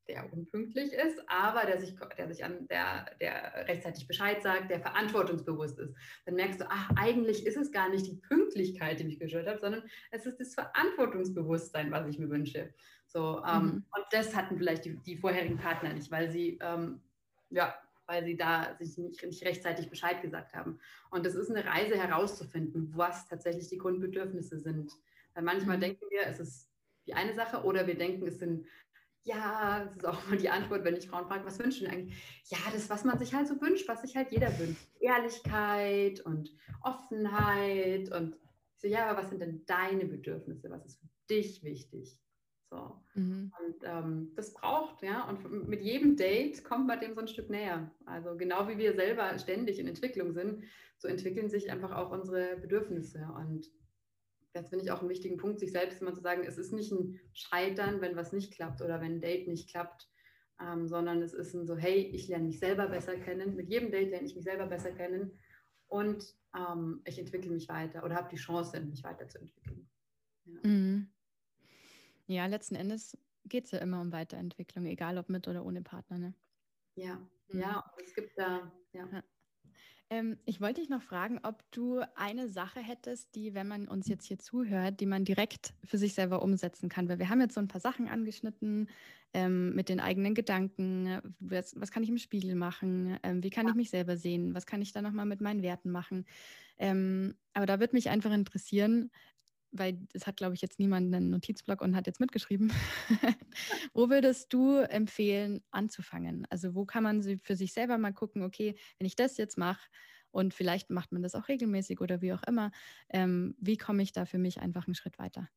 [0.08, 4.82] der unpünktlich ist, aber der sich, der sich an, der, der rechtzeitig Bescheid sagt, der
[4.82, 5.94] verantwortungsbewusst ist.
[6.26, 9.62] Dann merkst du, ach, eigentlich ist es gar nicht die Pünktlichkeit, die mich gestört hat,
[9.62, 12.74] sondern es ist das Verantwortungsbewusstsein, was ich mir wünsche.
[13.08, 13.72] So, ähm, mhm.
[13.96, 17.02] Und das hatten vielleicht die, die vorherigen Partner nicht, weil sie ähm,
[17.52, 17.76] ja,
[18.12, 20.80] weil sie da sich nicht, nicht, rechtzeitig Bescheid gesagt haben.
[21.12, 24.92] Und das ist eine Reise herauszufinden, was tatsächlich die Grundbedürfnisse sind.
[25.34, 25.82] Weil manchmal mhm.
[25.82, 26.70] denken wir, es ist
[27.08, 28.66] die eine Sache oder wir denken, es sind,
[29.24, 32.22] ja, das ist auch mal die Antwort, wenn ich Frauen frage, was wünschen eigentlich?
[32.48, 34.90] Ja, das, was man sich halt so wünscht, was sich halt jeder wünscht.
[35.00, 38.36] Ehrlichkeit und Offenheit und
[38.76, 40.70] ich so, ja, aber was sind denn deine Bedürfnisse?
[40.70, 42.20] Was ist für dich wichtig?
[42.72, 42.96] So.
[43.16, 43.52] Mhm.
[43.60, 47.50] Und ähm, das braucht, ja, und mit jedem Date kommt man dem so ein Stück
[47.50, 47.92] näher.
[48.06, 50.64] Also genau wie wir selber ständig in Entwicklung sind,
[50.98, 53.28] so entwickeln sich einfach auch unsere Bedürfnisse.
[53.36, 53.70] Und
[54.54, 56.94] das finde ich auch einen wichtigen Punkt, sich selbst immer zu sagen, es ist nicht
[56.94, 60.10] ein Scheitern, wenn was nicht klappt oder wenn ein Date nicht klappt,
[60.62, 63.58] ähm, sondern es ist ein so, hey, ich lerne mich selber besser kennen.
[63.58, 65.38] Mit jedem Date lerne ich mich selber besser kennen
[65.88, 66.24] und
[66.56, 69.90] ähm, ich entwickle mich weiter oder habe die Chance, mich weiterzuentwickeln.
[70.46, 70.60] Ja.
[70.64, 71.12] Mhm.
[72.32, 76.18] Ja, letzten Endes geht es ja immer um Weiterentwicklung, egal ob mit oder ohne Partner.
[76.18, 76.34] Ne?
[76.96, 77.16] Ja,
[77.50, 77.60] mhm.
[77.60, 79.08] ja, es gibt da, ja.
[79.12, 79.24] ja.
[80.10, 84.08] Ähm, ich wollte dich noch fragen, ob du eine Sache hättest, die, wenn man uns
[84.08, 87.08] jetzt hier zuhört, die man direkt für sich selber umsetzen kann.
[87.10, 88.90] Weil wir haben jetzt so ein paar Sachen angeschnitten
[89.34, 91.22] ähm, mit den eigenen Gedanken.
[91.40, 93.18] Was, was, kann ich im Spiegel machen?
[93.24, 93.72] Ähm, wie kann ja.
[93.72, 94.54] ich mich selber sehen?
[94.54, 96.26] Was kann ich da nochmal mit meinen Werten machen?
[96.78, 99.12] Ähm, aber da würde mich einfach interessieren,
[99.72, 102.72] weil es hat, glaube ich, jetzt niemand einen Notizblock und hat jetzt mitgeschrieben.
[103.94, 106.46] wo würdest du empfehlen, anzufangen?
[106.50, 109.90] Also wo kann man für sich selber mal gucken, okay, wenn ich das jetzt mache
[110.32, 112.72] und vielleicht macht man das auch regelmäßig oder wie auch immer,
[113.10, 115.50] ähm, wie komme ich da für mich einfach einen Schritt weiter?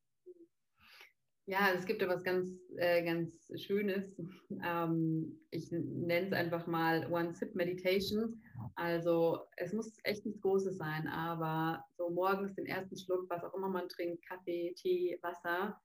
[1.47, 4.15] Ja, es gibt ja was ganz, äh, ganz Schönes.
[4.63, 8.41] Ähm, ich nenne es einfach mal One-Sip-Meditation.
[8.75, 13.53] Also es muss echt nichts Großes sein, aber so morgens den ersten Schluck, was auch
[13.53, 15.79] immer man trinkt, Kaffee, Tee, Wasser,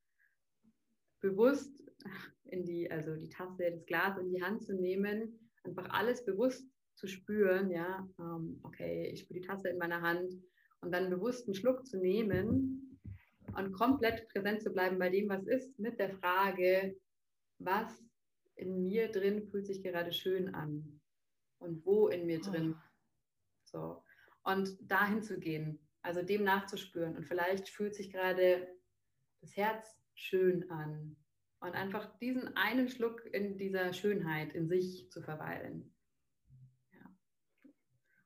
[1.21, 1.83] bewusst
[2.45, 6.67] in die, also die Tasse, das Glas in die Hand zu nehmen, einfach alles bewusst
[6.95, 10.33] zu spüren, ja, ähm, okay, ich spüre die Tasse in meiner Hand
[10.81, 12.90] und dann bewusst einen Schluck zu nehmen
[13.57, 16.97] und komplett präsent zu bleiben bei dem, was ist, mit der Frage,
[17.59, 18.03] was
[18.57, 21.01] in mir drin fühlt sich gerade schön an
[21.59, 22.75] und wo in mir drin.
[22.77, 22.83] Oh.
[23.65, 24.05] So.
[24.43, 27.17] Und dahin zu gehen, also dem nachzuspüren.
[27.17, 28.67] Und vielleicht fühlt sich gerade
[29.41, 31.17] das Herz schön an.
[31.61, 35.95] Und einfach diesen einen Schluck in dieser Schönheit in sich zu verweilen.
[36.93, 37.15] Ja.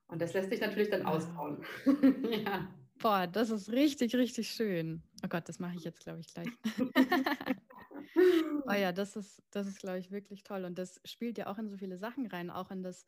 [0.07, 1.65] Und das lässt sich natürlich dann ausbauen.
[2.45, 2.73] ja.
[2.99, 5.03] Boah, das ist richtig, richtig schön.
[5.23, 6.47] Oh Gott, das mache ich jetzt, glaube ich, gleich.
[8.67, 10.65] oh ja, das ist, das ist, glaube ich, wirklich toll.
[10.65, 13.05] Und das spielt ja auch in so viele Sachen rein, auch in das,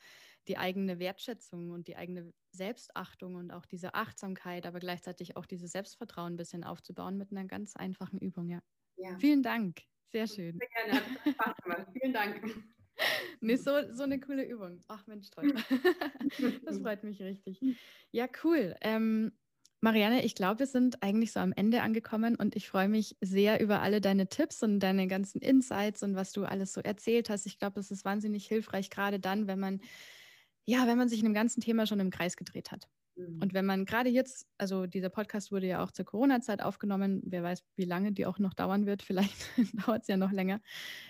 [0.47, 5.71] die eigene Wertschätzung und die eigene Selbstachtung und auch diese Achtsamkeit, aber gleichzeitig auch dieses
[5.71, 8.59] Selbstvertrauen ein bisschen aufzubauen mit einer ganz einfachen Übung, ja.
[8.97, 9.17] ja.
[9.19, 9.81] Vielen Dank.
[10.11, 10.57] Sehr schön.
[10.57, 11.01] Sehr gerne,
[11.33, 11.87] Spaß gemacht.
[11.93, 12.41] Vielen Dank.
[13.41, 14.83] Nee, so, so eine coole Übung.
[14.87, 15.53] Ach Mensch, toll.
[16.65, 17.61] das freut mich richtig.
[18.11, 18.75] Ja, cool.
[18.81, 19.31] Ähm,
[19.79, 23.61] Marianne, ich glaube, wir sind eigentlich so am Ende angekommen und ich freue mich sehr
[23.61, 27.45] über alle deine Tipps und deine ganzen Insights und was du alles so erzählt hast.
[27.45, 29.81] Ich glaube, das ist wahnsinnig hilfreich, gerade dann, wenn man,
[30.65, 32.87] ja, wenn man sich in dem ganzen Thema schon im Kreis gedreht hat.
[33.17, 33.39] Mhm.
[33.41, 37.43] Und wenn man gerade jetzt, also dieser Podcast wurde ja auch zur Corona-Zeit aufgenommen, wer
[37.43, 39.49] weiß, wie lange die auch noch dauern wird, vielleicht
[39.85, 40.61] dauert es ja noch länger,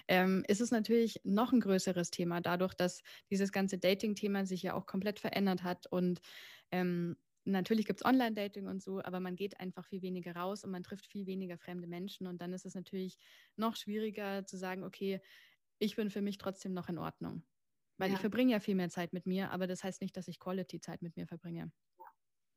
[0.07, 4.74] ähm, ist es natürlich noch ein größeres Thema, dadurch, dass dieses ganze Dating-Thema sich ja
[4.74, 6.20] auch komplett verändert hat und
[6.72, 7.15] ähm,
[7.51, 10.83] natürlich gibt es Online-Dating und so, aber man geht einfach viel weniger raus und man
[10.83, 12.27] trifft viel weniger fremde Menschen.
[12.27, 13.17] Und dann ist es natürlich
[13.55, 15.21] noch schwieriger zu sagen, okay,
[15.79, 17.43] ich bin für mich trotzdem noch in Ordnung.
[17.97, 18.15] Weil ja.
[18.15, 21.01] ich verbringe ja viel mehr Zeit mit mir, aber das heißt nicht, dass ich Quality-Zeit
[21.01, 21.71] mit mir verbringe.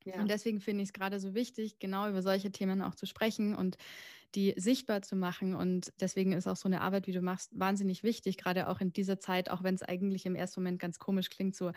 [0.04, 0.20] Ja.
[0.20, 3.54] Und deswegen finde ich es gerade so wichtig, genau über solche Themen auch zu sprechen
[3.54, 3.76] und
[4.34, 5.54] die sichtbar zu machen.
[5.54, 8.92] Und deswegen ist auch so eine Arbeit, wie du machst, wahnsinnig wichtig, gerade auch in
[8.92, 11.72] dieser Zeit, auch wenn es eigentlich im ersten Moment ganz komisch klingt, so,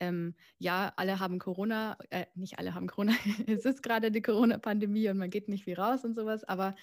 [0.00, 3.12] ähm, ja, alle haben Corona, äh, nicht alle haben Corona,
[3.46, 6.74] es ist gerade die Corona-Pandemie und man geht nicht viel raus und sowas, aber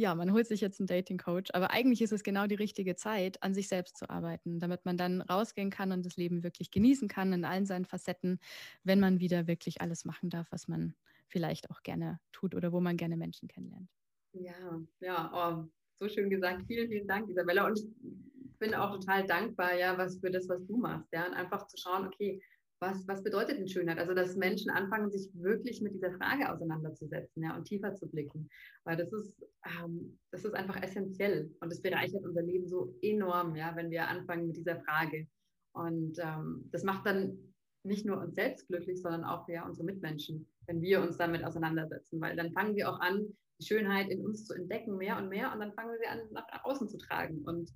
[0.00, 3.42] ja, man holt sich jetzt einen Dating-Coach, aber eigentlich ist es genau die richtige Zeit,
[3.42, 7.06] an sich selbst zu arbeiten, damit man dann rausgehen kann und das Leben wirklich genießen
[7.06, 8.40] kann in allen seinen Facetten,
[8.82, 10.94] wenn man wieder wirklich alles machen darf, was man
[11.28, 13.90] vielleicht auch gerne tut oder wo man gerne Menschen kennenlernt.
[14.32, 15.68] Ja, ja, oh,
[16.00, 16.64] so schön gesagt.
[16.66, 17.66] Vielen, vielen Dank, Isabella.
[17.66, 21.34] Und ich bin auch total dankbar, ja, was für das, was du machst, ja, und
[21.34, 22.42] einfach zu schauen, okay,
[22.80, 23.98] was, was bedeutet denn Schönheit?
[23.98, 28.48] Also, dass Menschen anfangen, sich wirklich mit dieser Frage auseinanderzusetzen ja, und tiefer zu blicken.
[28.84, 33.54] Weil das ist, ähm, das ist einfach essentiell und es bereichert unser Leben so enorm,
[33.54, 35.28] ja, wenn wir anfangen mit dieser Frage.
[35.72, 37.38] Und ähm, das macht dann
[37.84, 42.20] nicht nur uns selbst glücklich, sondern auch ja, unsere Mitmenschen, wenn wir uns damit auseinandersetzen.
[42.20, 43.26] Weil dann fangen wir auch an,
[43.60, 46.20] die Schönheit in uns zu entdecken, mehr und mehr, und dann fangen wir sie an,
[46.30, 47.42] nach außen zu tragen.
[47.42, 47.70] Und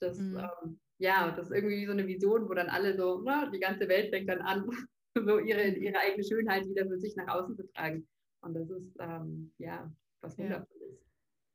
[0.00, 0.38] das, mhm.
[0.38, 3.88] ähm, ja, das ist irgendwie so eine Vision, wo dann alle so, na, die ganze
[3.88, 4.70] Welt fängt dann an,
[5.16, 8.06] so ihre, ihre eigene Schönheit wieder für sich nach außen zu tragen.
[8.40, 11.00] Und das ist, ähm, ja, was wundervolles.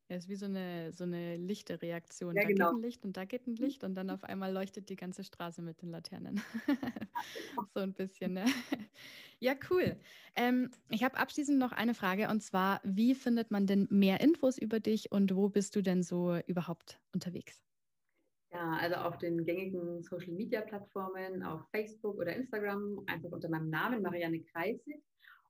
[0.09, 2.35] Ja, es ist wie so eine, so eine Lichtreaktion.
[2.35, 2.71] Ja, da genau.
[2.71, 5.23] geht ein Licht und da geht ein Licht und dann auf einmal leuchtet die ganze
[5.23, 6.41] Straße mit den Laternen.
[7.73, 8.45] so ein bisschen, ne?
[9.39, 9.95] Ja, cool.
[10.35, 14.57] Ähm, ich habe abschließend noch eine Frage und zwar, wie findet man denn mehr Infos
[14.57, 17.66] über dich und wo bist du denn so überhaupt unterwegs?
[18.51, 23.69] Ja, also auf den gängigen Social Media Plattformen, auf Facebook oder Instagram, einfach unter meinem
[23.69, 25.03] Namen Marianne Kreisig.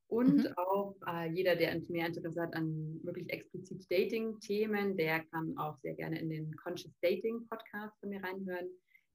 [0.08, 0.54] Und mhm.
[0.56, 5.94] auch äh, jeder, der mehr Interesse hat an wirklich explizit Dating-Themen, der kann auch sehr
[5.96, 8.70] gerne in den Conscious Dating Podcast von mir reinhören.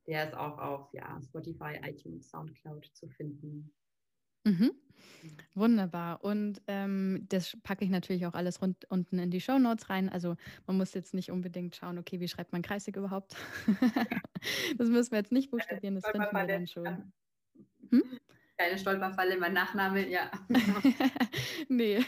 [0.07, 3.73] Der ist auch auf ja, Spotify, iTunes, Soundcloud zu finden.
[4.45, 4.73] Mhm.
[5.55, 6.25] Wunderbar.
[6.25, 10.09] Und ähm, das packe ich natürlich auch alles rund, unten in die Show Notes rein.
[10.09, 10.37] Also
[10.67, 13.37] man muss jetzt nicht unbedingt schauen, okay, wie schreibt man Kreisig überhaupt?
[14.79, 17.13] das müssen wir jetzt nicht buchstabieren, das finden wir dann schon.
[17.91, 18.03] Hm?
[18.57, 20.31] Keine Stolperfalle, mein Nachname, ja.
[21.69, 22.01] nee.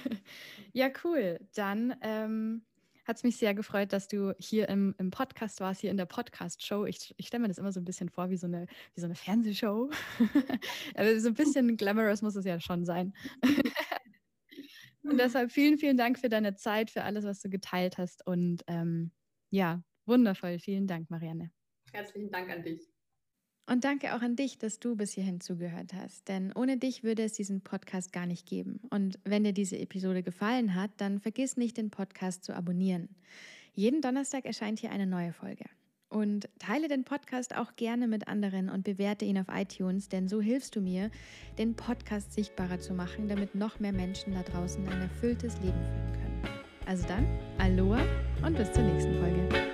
[0.72, 1.40] Ja, cool.
[1.54, 2.64] Dann ähm,
[3.04, 6.06] hat es mich sehr gefreut, dass du hier im, im Podcast warst, hier in der
[6.06, 6.86] Podcast-Show.
[6.86, 9.06] Ich, ich stelle mir das immer so ein bisschen vor wie so eine, wie so
[9.06, 9.90] eine Fernsehshow.
[10.94, 13.12] Aber so ein bisschen glamorous muss es ja schon sein.
[15.02, 18.26] und deshalb vielen, vielen Dank für deine Zeit, für alles, was du geteilt hast.
[18.26, 19.12] Und ähm,
[19.50, 20.58] ja, wundervoll.
[20.58, 21.50] Vielen Dank, Marianne.
[21.92, 22.93] Herzlichen Dank an dich.
[23.66, 26.28] Und danke auch an dich, dass du bis hierhin zugehört hast.
[26.28, 28.80] Denn ohne dich würde es diesen Podcast gar nicht geben.
[28.90, 33.08] Und wenn dir diese Episode gefallen hat, dann vergiss nicht, den Podcast zu abonnieren.
[33.72, 35.64] Jeden Donnerstag erscheint hier eine neue Folge.
[36.10, 40.40] Und teile den Podcast auch gerne mit anderen und bewerte ihn auf iTunes, denn so
[40.40, 41.10] hilfst du mir,
[41.58, 46.12] den Podcast sichtbarer zu machen, damit noch mehr Menschen da draußen ein erfülltes Leben führen
[46.12, 46.42] können.
[46.86, 47.26] Also dann,
[47.58, 48.02] Aloha
[48.46, 49.73] und bis zur nächsten Folge.